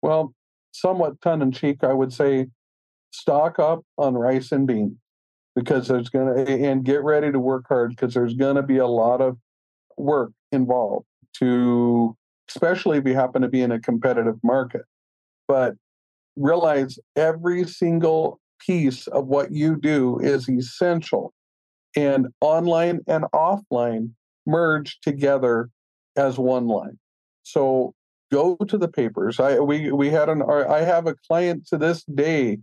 Well, 0.03 0.35
somewhat 0.73 1.21
tongue 1.21 1.43
in 1.43 1.53
cheek, 1.53 1.83
I 1.83 1.93
would 1.93 2.13
say 2.13 2.47
stock 3.11 3.59
up 3.59 3.83
on 3.97 4.15
rice 4.15 4.53
and 4.53 4.67
beans 4.67 4.99
because 5.55 5.89
there's 5.89 6.11
going 6.11 6.47
to, 6.47 6.53
and 6.53 6.85
get 6.85 7.03
ready 7.03 7.33
to 7.33 7.41
work 7.41 7.65
hard 7.69 7.91
because 7.91 8.15
there's 8.15 8.35
going 8.35 8.57
to 8.57 8.63
be 8.63 8.77
a 8.77 8.87
lot 8.87 9.21
of 9.21 9.39
work 9.97 10.33
involved 10.53 11.07
to 11.39 12.17
especially 12.49 12.99
if 12.99 13.07
you 13.07 13.15
happen 13.15 13.43
to 13.43 13.49
be 13.49 13.63
in 13.63 13.73
a 13.73 13.81
competitive 13.81 14.39
market. 14.43 14.83
But 15.49 15.75
realize 16.37 16.99
every 17.15 17.65
single 17.65 18.41
piece 18.61 19.07
of 19.09 19.27
what 19.27 19.53
you 19.53 19.77
do 19.77 20.19
is 20.21 20.49
essential. 20.49 21.33
And 21.97 22.29
online 22.41 23.01
and 23.07 23.25
offline 23.35 24.11
merge 24.47 24.99
together 25.01 25.71
as 26.17 26.39
one 26.39 26.67
line. 26.67 26.99
So 27.43 27.95
go 28.31 28.57
to 28.57 28.77
the 28.77 28.89
papers. 28.89 29.41
I 29.41 29.61
we 29.61 29.93
we 29.93 30.11
had 30.11 30.29
an 30.29 30.43
I 30.43 30.81
have 30.81 31.07
a 31.07 31.15
client 31.27 31.67
to 31.69 31.79
this 31.79 32.05
day 32.05 32.59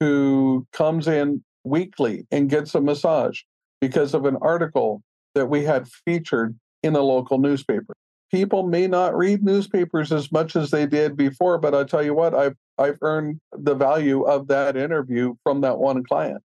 who 0.00 0.66
comes 0.72 1.08
in 1.08 1.42
weekly 1.64 2.26
and 2.30 2.48
gets 2.48 2.74
a 2.74 2.80
massage 2.80 3.40
because 3.80 4.14
of 4.14 4.24
an 4.24 4.36
article 4.40 5.02
that 5.34 5.46
we 5.46 5.64
had 5.64 5.88
featured 5.88 6.58
in 6.82 6.96
a 6.96 7.00
local 7.00 7.38
newspaper. 7.38 7.94
People 8.30 8.64
may 8.64 8.86
not 8.86 9.16
read 9.16 9.42
newspapers 9.42 10.12
as 10.12 10.30
much 10.30 10.54
as 10.54 10.70
they 10.70 10.86
did 10.86 11.16
before, 11.16 11.58
but 11.58 11.74
I 11.74 11.84
tell 11.84 12.02
you 12.02 12.14
what, 12.14 12.34
I've 12.34 12.56
I've 12.78 12.98
earned 13.02 13.40
the 13.52 13.74
value 13.74 14.22
of 14.22 14.48
that 14.48 14.76
interview 14.76 15.34
from 15.42 15.62
that 15.62 15.78
one 15.78 16.04
client. 16.04 16.42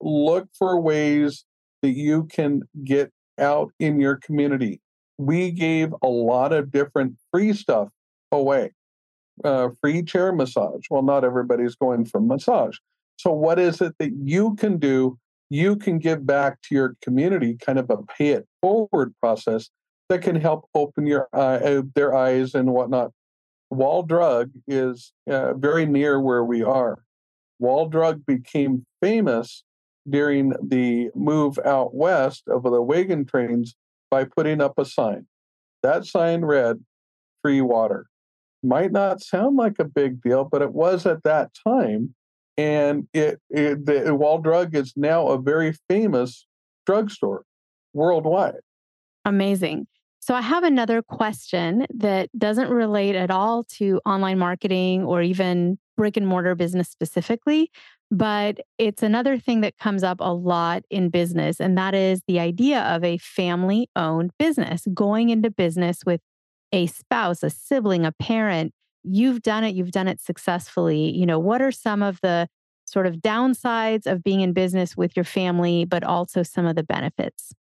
Look 0.00 0.48
for 0.56 0.80
ways 0.80 1.44
that 1.82 1.90
you 1.90 2.24
can 2.24 2.62
get 2.84 3.12
out 3.38 3.72
in 3.78 4.00
your 4.00 4.16
community. 4.16 4.80
We 5.18 5.50
gave 5.50 5.92
a 6.02 6.08
lot 6.08 6.52
of 6.52 6.70
different 6.70 7.16
free 7.32 7.52
stuff 7.52 7.88
away. 8.30 8.72
Uh, 9.44 9.70
free 9.80 10.02
chair 10.02 10.32
massage. 10.32 10.82
Well, 10.90 11.02
not 11.02 11.24
everybody's 11.24 11.74
going 11.74 12.04
for 12.04 12.20
massage. 12.20 12.76
So, 13.16 13.32
what 13.32 13.58
is 13.58 13.80
it 13.80 13.94
that 13.98 14.12
you 14.24 14.54
can 14.56 14.78
do? 14.78 15.18
You 15.50 15.76
can 15.76 15.98
give 15.98 16.26
back 16.26 16.60
to 16.62 16.74
your 16.74 16.96
community, 17.02 17.56
kind 17.60 17.78
of 17.78 17.90
a 17.90 17.98
pay 18.02 18.30
it 18.30 18.46
forward 18.60 19.14
process 19.20 19.70
that 20.08 20.22
can 20.22 20.36
help 20.36 20.68
open 20.74 21.06
your 21.06 21.28
uh, 21.32 21.82
their 21.94 22.14
eyes 22.14 22.54
and 22.54 22.72
whatnot. 22.72 23.12
Wall 23.70 24.02
Drug 24.02 24.50
is 24.66 25.12
uh, 25.30 25.54
very 25.54 25.84
near 25.84 26.20
where 26.20 26.44
we 26.44 26.62
are. 26.62 27.02
Wall 27.58 27.88
Drug 27.88 28.24
became 28.24 28.86
famous 29.02 29.64
during 30.08 30.54
the 30.62 31.10
move 31.14 31.58
out 31.64 31.94
west 31.94 32.44
of 32.48 32.62
the 32.62 32.80
wagon 32.80 33.26
trains 33.26 33.74
by 34.10 34.24
putting 34.24 34.60
up 34.60 34.78
a 34.78 34.84
sign. 34.84 35.26
That 35.82 36.06
sign 36.06 36.44
read, 36.44 36.82
Free 37.42 37.60
Water. 37.60 38.06
Might 38.62 38.90
not 38.90 39.20
sound 39.20 39.56
like 39.56 39.78
a 39.78 39.84
big 39.84 40.22
deal, 40.22 40.44
but 40.44 40.62
it 40.62 40.72
was 40.72 41.06
at 41.06 41.22
that 41.24 41.50
time. 41.66 42.14
And 42.56 43.06
it, 43.12 43.40
it 43.50 43.84
the 43.86 44.14
Wall 44.14 44.38
Drug 44.38 44.74
is 44.74 44.94
now 44.96 45.28
a 45.28 45.40
very 45.40 45.74
famous 45.88 46.46
drugstore 46.86 47.44
worldwide. 47.92 48.60
Amazing. 49.24 49.86
So 50.28 50.34
I 50.34 50.42
have 50.42 50.62
another 50.62 51.00
question 51.00 51.86
that 51.88 52.28
doesn't 52.36 52.68
relate 52.68 53.16
at 53.16 53.30
all 53.30 53.64
to 53.78 53.98
online 54.04 54.38
marketing 54.38 55.04
or 55.04 55.22
even 55.22 55.78
brick 55.96 56.18
and 56.18 56.26
mortar 56.26 56.54
business 56.54 56.90
specifically, 56.90 57.70
but 58.10 58.58
it's 58.76 59.02
another 59.02 59.38
thing 59.38 59.62
that 59.62 59.78
comes 59.78 60.02
up 60.02 60.18
a 60.20 60.34
lot 60.34 60.82
in 60.90 61.08
business. 61.08 61.62
And 61.62 61.78
that 61.78 61.94
is 61.94 62.20
the 62.28 62.40
idea 62.40 62.80
of 62.82 63.04
a 63.04 63.16
family 63.16 63.88
owned 63.96 64.32
business, 64.38 64.86
going 64.92 65.30
into 65.30 65.50
business 65.50 66.00
with 66.04 66.20
a 66.72 66.88
spouse, 66.88 67.42
a 67.42 67.48
sibling, 67.48 68.04
a 68.04 68.12
parent. 68.12 68.74
You've 69.04 69.40
done 69.40 69.64
it, 69.64 69.74
you've 69.74 69.92
done 69.92 70.08
it 70.08 70.20
successfully. 70.20 71.10
You 71.10 71.24
know, 71.24 71.38
what 71.38 71.62
are 71.62 71.72
some 71.72 72.02
of 72.02 72.20
the 72.20 72.48
sort 72.84 73.06
of 73.06 73.14
downsides 73.14 74.06
of 74.06 74.22
being 74.22 74.42
in 74.42 74.52
business 74.52 74.94
with 74.94 75.16
your 75.16 75.24
family, 75.24 75.86
but 75.86 76.04
also 76.04 76.42
some 76.42 76.66
of 76.66 76.76
the 76.76 76.84
benefits? 76.84 77.54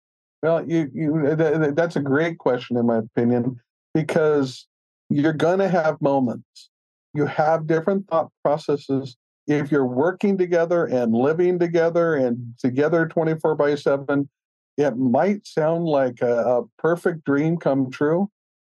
Well, 0.42 0.68
you, 0.68 0.90
you 0.94 1.26
uh, 1.26 1.70
that's 1.72 1.96
a 1.96 2.00
great 2.00 2.38
question, 2.38 2.76
in 2.76 2.86
my 2.86 2.98
opinion, 2.98 3.60
because 3.94 4.66
you're 5.08 5.32
going 5.32 5.58
to 5.58 5.68
have 5.68 6.00
moments. 6.00 6.70
You 7.14 7.26
have 7.26 7.66
different 7.66 8.08
thought 8.08 8.30
processes. 8.44 9.16
If 9.46 9.70
you're 9.70 9.86
working 9.86 10.36
together 10.36 10.84
and 10.84 11.14
living 11.14 11.58
together 11.58 12.14
and 12.14 12.54
together 12.58 13.06
24 13.06 13.54
by 13.54 13.74
7 13.74 14.28
it 14.76 14.96
might 14.96 15.46
sound 15.46 15.86
like 15.86 16.20
a, 16.20 16.58
a, 16.58 16.62
perfect 16.78 17.24
dream 17.24 17.56
come 17.56 17.90
true. 17.90 18.28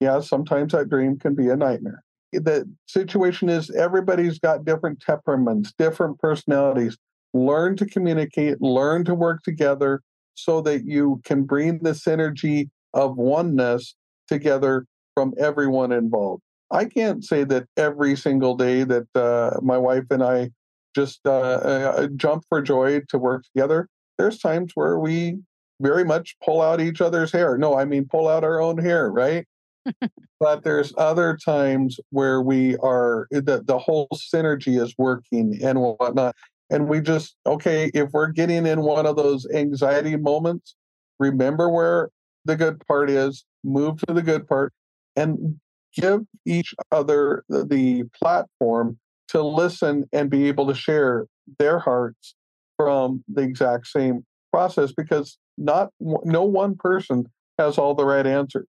Yeah 0.01 0.21
sometimes 0.21 0.73
that 0.73 0.91
dream 0.91 1.19
can 1.19 1.35
be 1.35 1.49
a 1.49 1.57
nightmare. 1.57 2.03
The 2.33 2.71
situation 2.87 3.49
is 3.49 3.71
everybody's 3.71 4.39
got 4.39 4.65
different 4.65 5.01
temperaments 5.01 5.73
different 5.79 6.19
personalities. 6.19 6.99
Learn 7.33 7.77
to 7.77 7.87
communicate 7.87 8.61
learn 8.61 9.05
to 9.05 9.15
work 9.15 9.43
together 9.43 10.03
so 10.37 10.61
that 10.61 10.85
you 10.85 11.21
can 11.25 11.43
bring 11.43 11.79
the 11.79 11.91
synergy 11.91 12.69
of 12.95 13.17
oneness 13.17 13.95
together 14.29 14.87
from 15.15 15.35
everyone 15.39 15.93
involved 15.93 16.43
I 16.71 16.87
can't 16.87 17.25
say 17.25 17.45
that 17.45 17.69
every 17.77 18.17
single 18.17 18.57
day 18.57 18.85
that 18.85 19.07
uh, 19.15 19.59
my 19.63 19.79
wife 19.79 20.05
and 20.11 20.23
I 20.23 20.51
just 20.95 21.21
uh, 21.25 21.31
uh, 21.31 22.07
jump 22.17 22.45
for 22.49 22.63
joy 22.63 23.03
to 23.09 23.19
work 23.19 23.45
together. 23.45 23.89
There's 24.19 24.39
times 24.39 24.73
where 24.75 24.99
we 24.99 25.39
very 25.81 26.05
much 26.05 26.37
pull 26.43 26.63
out 26.63 26.81
each 26.81 27.01
other's 27.01 27.31
hair. 27.31 27.59
No, 27.59 27.77
I 27.77 27.85
mean 27.85 28.07
pull 28.07 28.29
out 28.29 28.45
our 28.45 28.61
own 28.61 28.79
hair, 28.79 29.11
right? 29.11 29.47
but 30.41 30.65
there's 30.65 30.93
other 30.97 31.37
times 31.37 32.01
where 32.11 32.43
we 32.43 32.77
are 32.79 33.29
the, 33.31 33.63
the 33.65 33.79
whole 33.79 34.09
synergy 34.15 34.83
is 34.83 34.95
working 34.99 35.61
and 35.63 35.79
whatnot. 35.81 36.35
And 36.71 36.89
we 36.89 37.01
just, 37.01 37.37
okay, 37.47 37.91
if 37.95 38.11
we're 38.13 38.29
getting 38.29 38.67
in 38.67 38.83
one 38.83 39.07
of 39.07 39.17
those 39.17 39.47
anxiety 39.53 40.17
moments, 40.17 40.75
remember 41.19 41.69
where 41.69 42.11
the 42.45 42.57
good 42.57 42.85
part 42.87 43.11
is, 43.11 43.45
move 43.65 43.99
to 44.07 44.15
the 44.15 44.23
good 44.23 44.49
part, 44.49 44.73
and 45.15 45.59
give 45.95 46.23
each 46.45 46.75
other 46.93 47.45
the, 47.49 48.09
platform 48.15 48.99
to 49.29 49.43
listen 49.43 50.05
and 50.13 50.31
be 50.31 50.47
able 50.49 50.67
to 50.67 50.75
share 50.75 51.27
their 51.59 51.79
hearts 51.79 52.35
from 52.77 53.25
the 53.29 53.43
exact 53.43 53.87
same 53.87 54.25
process 54.53 54.93
because 54.93 55.39
not 55.59 55.91
no 56.01 56.45
one 56.45 56.77
person 56.77 57.27
has 57.59 57.79
all 57.79 57.95
the 57.95 58.05
right 58.05 58.27
answers. 58.27 58.69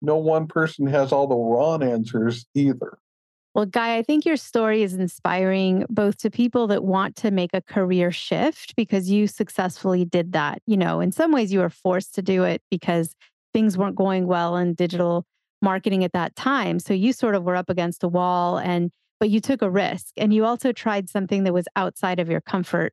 No 0.00 0.16
one 0.16 0.46
person 0.46 0.86
has 0.86 1.12
all 1.12 1.26
the 1.28 1.36
wrong 1.36 1.82
answers 1.82 2.46
either 2.54 2.98
well 3.54 3.66
guy 3.66 3.96
i 3.96 4.02
think 4.02 4.24
your 4.24 4.36
story 4.36 4.82
is 4.82 4.94
inspiring 4.94 5.84
both 5.88 6.16
to 6.16 6.30
people 6.30 6.66
that 6.66 6.84
want 6.84 7.16
to 7.16 7.30
make 7.30 7.50
a 7.52 7.60
career 7.62 8.10
shift 8.10 8.74
because 8.76 9.10
you 9.10 9.26
successfully 9.26 10.04
did 10.04 10.32
that 10.32 10.60
you 10.66 10.76
know 10.76 11.00
in 11.00 11.12
some 11.12 11.32
ways 11.32 11.52
you 11.52 11.60
were 11.60 11.70
forced 11.70 12.14
to 12.14 12.22
do 12.22 12.44
it 12.44 12.62
because 12.70 13.14
things 13.52 13.76
weren't 13.76 13.96
going 13.96 14.26
well 14.26 14.56
in 14.56 14.74
digital 14.74 15.26
marketing 15.62 16.04
at 16.04 16.12
that 16.12 16.34
time. 16.36 16.78
So 16.78 16.92
you 16.92 17.12
sort 17.12 17.34
of 17.34 17.44
were 17.44 17.56
up 17.56 17.70
against 17.70 18.02
a 18.02 18.08
wall 18.08 18.58
and 18.58 18.90
but 19.20 19.30
you 19.30 19.40
took 19.40 19.62
a 19.62 19.70
risk 19.70 20.08
and 20.16 20.34
you 20.34 20.44
also 20.44 20.72
tried 20.72 21.08
something 21.08 21.44
that 21.44 21.54
was 21.54 21.66
outside 21.76 22.18
of 22.18 22.28
your 22.28 22.40
comfort 22.40 22.92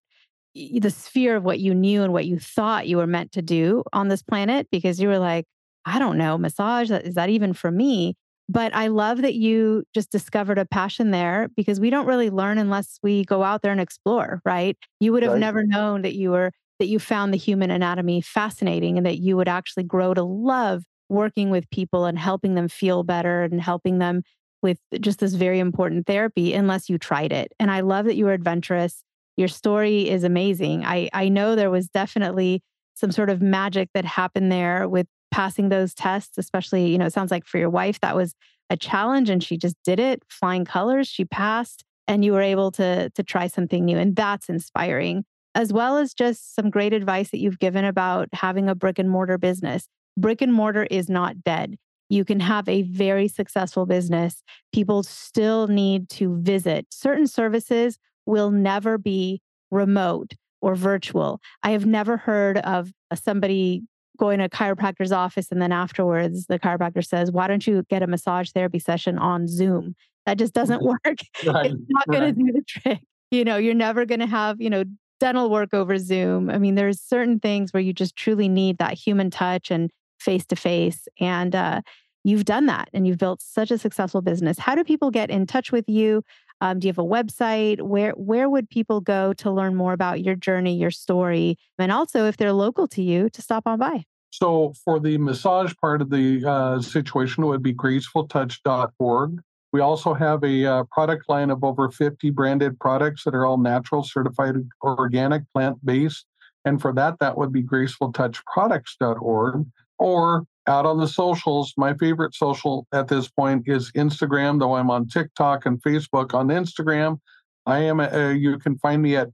the 0.54 0.91
sphere 0.91 1.36
of 1.36 1.43
what 1.43 1.60
you 1.60 1.74
knew 1.74 2.04
and 2.04 2.13
what 2.13 2.26
you 2.26 2.38
thought 2.38 2.88
you 2.88 2.98
were 2.98 3.08
meant 3.08 3.32
to 3.32 3.41
do 3.41 3.84
on 3.93 4.10
this 4.10 4.22
planet 4.22 4.67
because 4.72 5.00
you 5.00 5.08
were 5.08 5.19
like 5.19 5.45
I 5.86 6.00
don't 6.00 6.17
know 6.17 6.38
massage 6.38 6.91
is 6.91 7.15
that 7.15 7.30
even 7.30 7.54
for 7.54 7.72
me 7.72 8.15
but 8.49 8.73
I 8.73 8.88
love 8.88 9.21
that 9.21 9.35
you 9.35 9.83
just 9.93 10.12
discovered 10.12 10.57
a 10.57 10.65
passion 10.65 11.12
there 11.12 11.49
because 11.55 11.79
we 11.79 11.91
don't 11.91 12.07
really 12.07 12.31
learn 12.31 12.57
unless 12.57 12.97
we 13.03 13.23
go 13.23 13.43
out 13.43 13.62
there 13.62 13.71
and 13.71 13.79
explore, 13.79 14.41
right? 14.43 14.75
You 14.99 15.13
would 15.13 15.21
have 15.21 15.33
right. 15.33 15.39
never 15.39 15.63
known 15.63 16.01
that 16.01 16.15
you 16.15 16.31
were 16.31 16.51
that 16.79 16.88
you 16.88 16.97
found 16.97 17.31
the 17.31 17.38
human 17.38 17.69
anatomy 17.69 18.21
fascinating 18.21 18.97
and 18.97 19.05
that 19.05 19.19
you 19.19 19.38
would 19.38 19.47
actually 19.49 19.83
grow 19.83 20.13
to 20.13 20.23
love 20.23 20.83
working 21.09 21.51
with 21.51 21.69
people 21.69 22.05
and 22.05 22.17
helping 22.17 22.55
them 22.55 22.67
feel 22.67 23.03
better 23.03 23.43
and 23.43 23.62
helping 23.62 23.99
them 23.99 24.23
with 24.63 24.79
just 24.99 25.19
this 25.19 25.35
very 25.35 25.59
important 25.59 26.07
therapy 26.07 26.53
unless 26.53 26.89
you 26.89 26.97
tried 26.97 27.31
it. 27.31 27.51
And 27.59 27.69
I 27.69 27.81
love 27.81 28.05
that 28.05 28.15
you 28.15 28.25
were 28.25 28.33
adventurous. 28.33 29.03
Your 29.38 29.47
story 29.47 30.09
is 30.09 30.23
amazing. 30.23 30.85
I, 30.85 31.09
I 31.13 31.29
know 31.29 31.55
there 31.55 31.69
was 31.69 31.88
definitely 31.88 32.63
some 32.95 33.12
sort 33.12 33.29
of 33.29 33.41
magic 33.41 33.89
that 33.93 34.05
happened 34.05 34.51
there 34.51 34.88
with 34.88 35.07
passing 35.32 35.70
those 35.70 35.94
tests, 35.94 36.38
especially, 36.38 36.88
you 36.88 36.98
know, 36.98 37.06
it 37.06 37.13
sounds 37.13 37.32
like 37.32 37.46
for 37.46 37.58
your 37.58 37.70
wife, 37.70 38.00
that 38.02 38.15
was 38.15 38.34
a 38.70 38.78
challenge 38.78 39.30
and 39.30 39.44
she 39.44 39.58
just 39.58 39.76
did 39.84 40.00
it, 40.00 40.24
flying 40.30 40.65
colors, 40.65 41.08
she 41.08 41.26
passed, 41.26 41.84
and 42.08 42.24
you 42.24 42.34
were 42.34 42.42
able 42.42 42.72
to 42.72 43.10
to 43.12 43.24
try 43.24 43.48
something 43.48 43.86
new. 43.86 43.98
And 43.98 44.15
that's 44.15 44.50
inspiring, 44.50 45.26
as 45.56 45.74
well 45.74 45.98
as 45.98 46.13
just 46.13 46.56
some 46.56 46.70
great 46.70 46.94
advice 46.94 47.32
that 47.32 47.39
you've 47.39 47.60
given 47.60 47.86
about 47.86 48.30
having 48.34 48.70
a 48.70 48.76
brick 48.76 49.00
and 49.00 49.10
mortar 49.10 49.38
business 49.38 49.88
brick 50.20 50.42
and 50.42 50.54
mortar 50.54 50.84
is 50.89 51.10
not 51.10 51.44
dead. 51.44 51.78
You 52.10 52.26
can 52.26 52.39
have 52.39 52.68
a 52.68 52.82
very 52.84 53.28
successful 53.28 53.86
business. 53.86 54.44
People 54.74 55.04
still 55.04 55.68
need 55.68 56.10
to 56.10 56.38
visit. 56.42 56.88
Certain 56.92 57.28
services 57.28 57.98
will 58.26 58.52
never 58.52 58.98
be 58.98 59.42
remote 59.72 60.34
or 60.62 60.76
virtual. 60.76 61.39
I 61.63 61.72
have 61.72 61.86
never 61.86 62.18
heard 62.18 62.58
of 62.58 62.92
somebody 63.13 63.84
going 64.19 64.39
to 64.39 64.45
a 64.45 64.49
chiropractor's 64.49 65.12
office 65.12 65.51
and 65.51 65.62
then 65.62 65.71
afterwards 65.71 66.45
the 66.45 66.60
chiropractor 66.60 67.05
says, 67.05 67.32
Why 67.32 67.47
don't 67.47 67.65
you 67.65 67.84
get 67.89 68.03
a 68.03 68.08
massage 68.08 68.51
therapy 68.51 68.79
session 68.79 69.17
on 69.17 69.47
Zoom? 69.47 69.95
That 70.25 70.38
just 70.38 70.53
doesn't 70.53 70.84
work. 70.84 70.99
Right, 71.45 71.71
it's 71.71 71.82
not 71.89 72.08
going 72.08 72.21
to 72.23 72.32
do 72.34 72.51
the 72.51 72.63
trick. 72.67 72.99
You 73.32 73.43
know, 73.43 73.58
you're 73.58 73.73
never 73.73 74.05
going 74.05 74.19
to 74.19 74.27
have, 74.27 74.60
you 74.60 74.69
know, 74.69 74.84
dental 75.19 75.49
work 75.49 75.73
over 75.73 75.97
Zoom. 75.97 76.49
I 76.49 76.58
mean, 76.58 76.75
there's 76.75 77.01
certain 77.01 77.39
things 77.39 77.73
where 77.73 77.82
you 77.82 77.93
just 77.93 78.15
truly 78.15 78.47
need 78.47 78.77
that 78.77 78.93
human 78.93 79.29
touch 79.29 79.69
and 79.69 79.91
face 80.19 80.45
to 80.47 80.55
face. 80.55 81.08
And 81.19 81.55
uh, 81.55 81.82
you've 82.23 82.45
done 82.45 82.65
that 82.67 82.89
and 82.93 83.08
you've 83.08 83.17
built 83.17 83.41
such 83.41 83.71
a 83.71 83.77
successful 83.77 84.21
business. 84.21 84.58
How 84.60 84.75
do 84.75 84.84
people 84.84 85.12
get 85.12 85.29
in 85.29 85.45
touch 85.45 85.71
with 85.71 85.88
you? 85.88 86.23
Um, 86.62 86.80
do 86.80 86.88
you 86.88 86.89
have 86.89 86.98
a 86.98 87.04
website? 87.04 87.82
Where 87.82 88.12
where 88.12 88.50
would 88.50 88.69
people 88.69 89.02
go 89.02 89.34
to 89.34 89.52
learn 89.52 89.76
more 89.76 89.93
about 89.93 90.24
your 90.24 90.36
journey, 90.36 90.76
your 90.76 90.91
story, 90.91 91.58
and 91.78 91.91
also 91.91 92.26
if 92.26 92.38
they're 92.38 92.54
local 92.54 92.88
to 92.89 93.02
you, 93.02 93.30
to 93.30 93.41
stop 93.41 93.63
on 93.65 93.80
by? 93.80 94.06
So 94.32 94.74
for 94.86 95.00
the 95.00 95.17
massage 95.17 95.74
part 95.82 96.02
of 96.02 96.10
the 96.10 96.43
uh, 96.45 96.82
situation, 96.82 97.43
it 97.43 97.48
would 97.48 97.63
be 97.63 97.74
gracefultouch.org. 97.74 99.41
We 99.72 99.82
also 99.82 100.13
have 100.13 100.43
a 100.43 100.65
uh, 100.65 100.84
product 100.91 101.30
line 101.30 101.52
of 101.52 101.63
over 101.63 101.89
50 101.89 102.30
branded 102.32 102.80
products 102.80 103.24
that 103.24 103.36
are 103.36 103.45
all 103.45 103.58
natural, 103.58 104.04
certified 104.04 104.56
organic, 104.84 105.43
plant 105.54 105.78
based. 105.86 106.26
And 106.65 106.82
for 106.82 106.91
that, 106.93 107.19
that 107.19 107.38
would 107.38 107.54
be 107.54 107.63
gracefultouchproducts.org. 107.63 109.65
Or 110.00 110.45
out 110.69 110.86
on 110.86 110.99
the 110.99 111.08
socials, 111.08 111.73
my 111.77 111.93
favorite 111.95 112.36
social 112.36 112.86
at 112.93 113.08
this 113.08 113.27
point 113.27 113.63
is 113.65 113.91
Instagram, 113.93 114.60
though 114.60 114.75
I'm 114.75 114.91
on 114.91 115.08
TikTok 115.08 115.65
and 115.65 115.82
Facebook. 115.82 116.34
On 116.34 116.47
Instagram, 116.47 117.19
I 117.65 117.79
am, 117.79 117.99
a, 117.99 118.34
you 118.34 118.58
can 118.60 118.77
find 118.77 119.01
me 119.01 119.15
at 119.15 119.29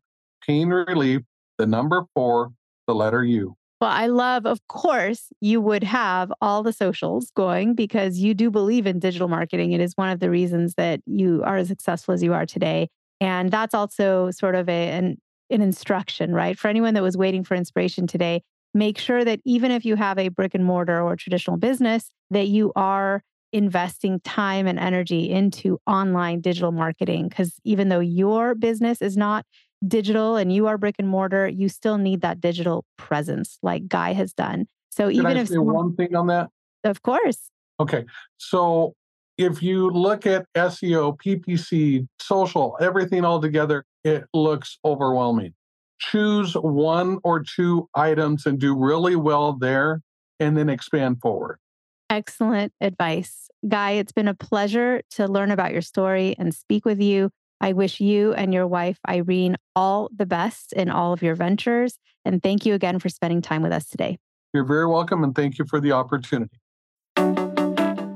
Pain 0.47 0.69
Relief, 0.69 1.21
the 1.57 1.67
number 1.67 2.05
four, 2.13 2.51
the 2.87 2.95
letter 2.95 3.23
U. 3.23 3.55
Well, 3.81 3.89
I 3.89 4.07
love, 4.07 4.45
of 4.45 4.65
course, 4.67 5.27
you 5.41 5.59
would 5.59 5.83
have 5.83 6.31
all 6.39 6.63
the 6.63 6.71
socials 6.71 7.31
going 7.35 7.75
because 7.75 8.19
you 8.19 8.33
do 8.33 8.49
believe 8.49 8.87
in 8.87 8.99
digital 8.99 9.27
marketing. 9.27 9.73
It 9.73 9.81
is 9.81 9.93
one 9.95 10.09
of 10.09 10.21
the 10.21 10.29
reasons 10.29 10.75
that 10.75 11.01
you 11.05 11.43
are 11.43 11.57
as 11.57 11.67
successful 11.67 12.13
as 12.13 12.23
you 12.23 12.33
are 12.33 12.45
today. 12.45 12.87
And 13.19 13.51
that's 13.51 13.73
also 13.73 14.31
sort 14.31 14.55
of 14.55 14.69
a, 14.69 14.89
an, 14.89 15.17
an 15.49 15.61
instruction, 15.61 16.33
right? 16.33 16.57
For 16.57 16.69
anyone 16.69 16.93
that 16.93 17.03
was 17.03 17.17
waiting 17.17 17.43
for 17.43 17.55
inspiration 17.55 18.07
today, 18.07 18.41
make 18.75 18.99
sure 18.99 19.23
that 19.25 19.39
even 19.45 19.71
if 19.71 19.85
you 19.85 19.95
have 19.95 20.19
a 20.19 20.27
brick 20.27 20.53
and 20.53 20.65
mortar 20.65 21.01
or 21.01 21.15
traditional 21.15 21.57
business, 21.57 22.11
that 22.29 22.47
you 22.47 22.71
are 22.75 23.23
investing 23.53 24.19
time 24.19 24.67
and 24.67 24.77
energy 24.77 25.31
into 25.31 25.79
online 25.87 26.41
digital 26.41 26.73
marketing. 26.73 27.29
Because 27.29 27.53
even 27.63 27.89
though 27.89 28.01
your 28.01 28.53
business 28.53 29.01
is 29.01 29.15
not 29.15 29.45
digital 29.87 30.35
and 30.35 30.53
you 30.53 30.67
are 30.67 30.77
brick 30.77 30.95
and 30.99 31.07
mortar, 31.07 31.47
you 31.47 31.69
still 31.69 31.97
need 31.97 32.21
that 32.21 32.41
digital 32.41 32.83
presence 32.97 33.57
like 33.63 33.87
Guy 33.87 34.13
has 34.13 34.33
done. 34.33 34.67
So 34.89 35.07
Can 35.07 35.15
even 35.15 35.37
I 35.37 35.39
if 35.41 35.47
say 35.47 35.55
someone, 35.55 35.75
one 35.75 35.95
thing 35.95 36.15
on 36.15 36.27
that? 36.27 36.49
of 36.83 37.01
course, 37.01 37.49
Okay. 37.79 38.05
So 38.37 38.93
if 39.37 39.61
you 39.61 39.89
look 39.89 40.25
at 40.25 40.45
SEO, 40.55 41.17
PPC, 41.17 42.07
social, 42.19 42.77
everything 42.79 43.25
all 43.25 43.41
together, 43.41 43.83
it 44.03 44.25
looks 44.33 44.79
overwhelming. 44.85 45.53
Choose 45.99 46.53
one 46.53 47.19
or 47.23 47.43
two 47.43 47.89
items 47.95 48.45
and 48.45 48.59
do 48.59 48.75
really 48.75 49.15
well 49.15 49.53
there 49.53 50.01
and 50.39 50.57
then 50.57 50.69
expand 50.69 51.21
forward. 51.21 51.57
excellent 52.09 52.71
advice. 52.81 53.49
Guy, 53.67 53.91
it's 53.91 54.11
been 54.11 54.27
a 54.27 54.35
pleasure 54.35 55.01
to 55.11 55.27
learn 55.27 55.49
about 55.51 55.71
your 55.71 55.81
story 55.81 56.35
and 56.37 56.53
speak 56.53 56.85
with 56.85 57.01
you. 57.01 57.31
I 57.61 57.73
wish 57.73 57.99
you 57.99 58.33
and 58.33 58.53
your 58.53 58.67
wife, 58.67 58.99
Irene, 59.07 59.55
all 59.75 60.09
the 60.15 60.25
best 60.25 60.71
in 60.73 60.89
all 60.89 61.13
of 61.13 61.23
your 61.23 61.35
ventures. 61.35 61.97
And 62.23 62.43
thank 62.43 62.65
you 62.65 62.73
again 62.73 62.99
for 62.99 63.09
spending 63.09 63.41
time 63.41 63.63
with 63.63 63.71
us 63.71 63.89
today. 63.89 64.17
You're 64.53 64.65
very 64.65 64.87
welcome 64.87 65.23
and 65.23 65.33
thank 65.33 65.57
you 65.57 65.65
for 65.65 65.79
the 65.79 65.93
opportunity. 65.93 66.57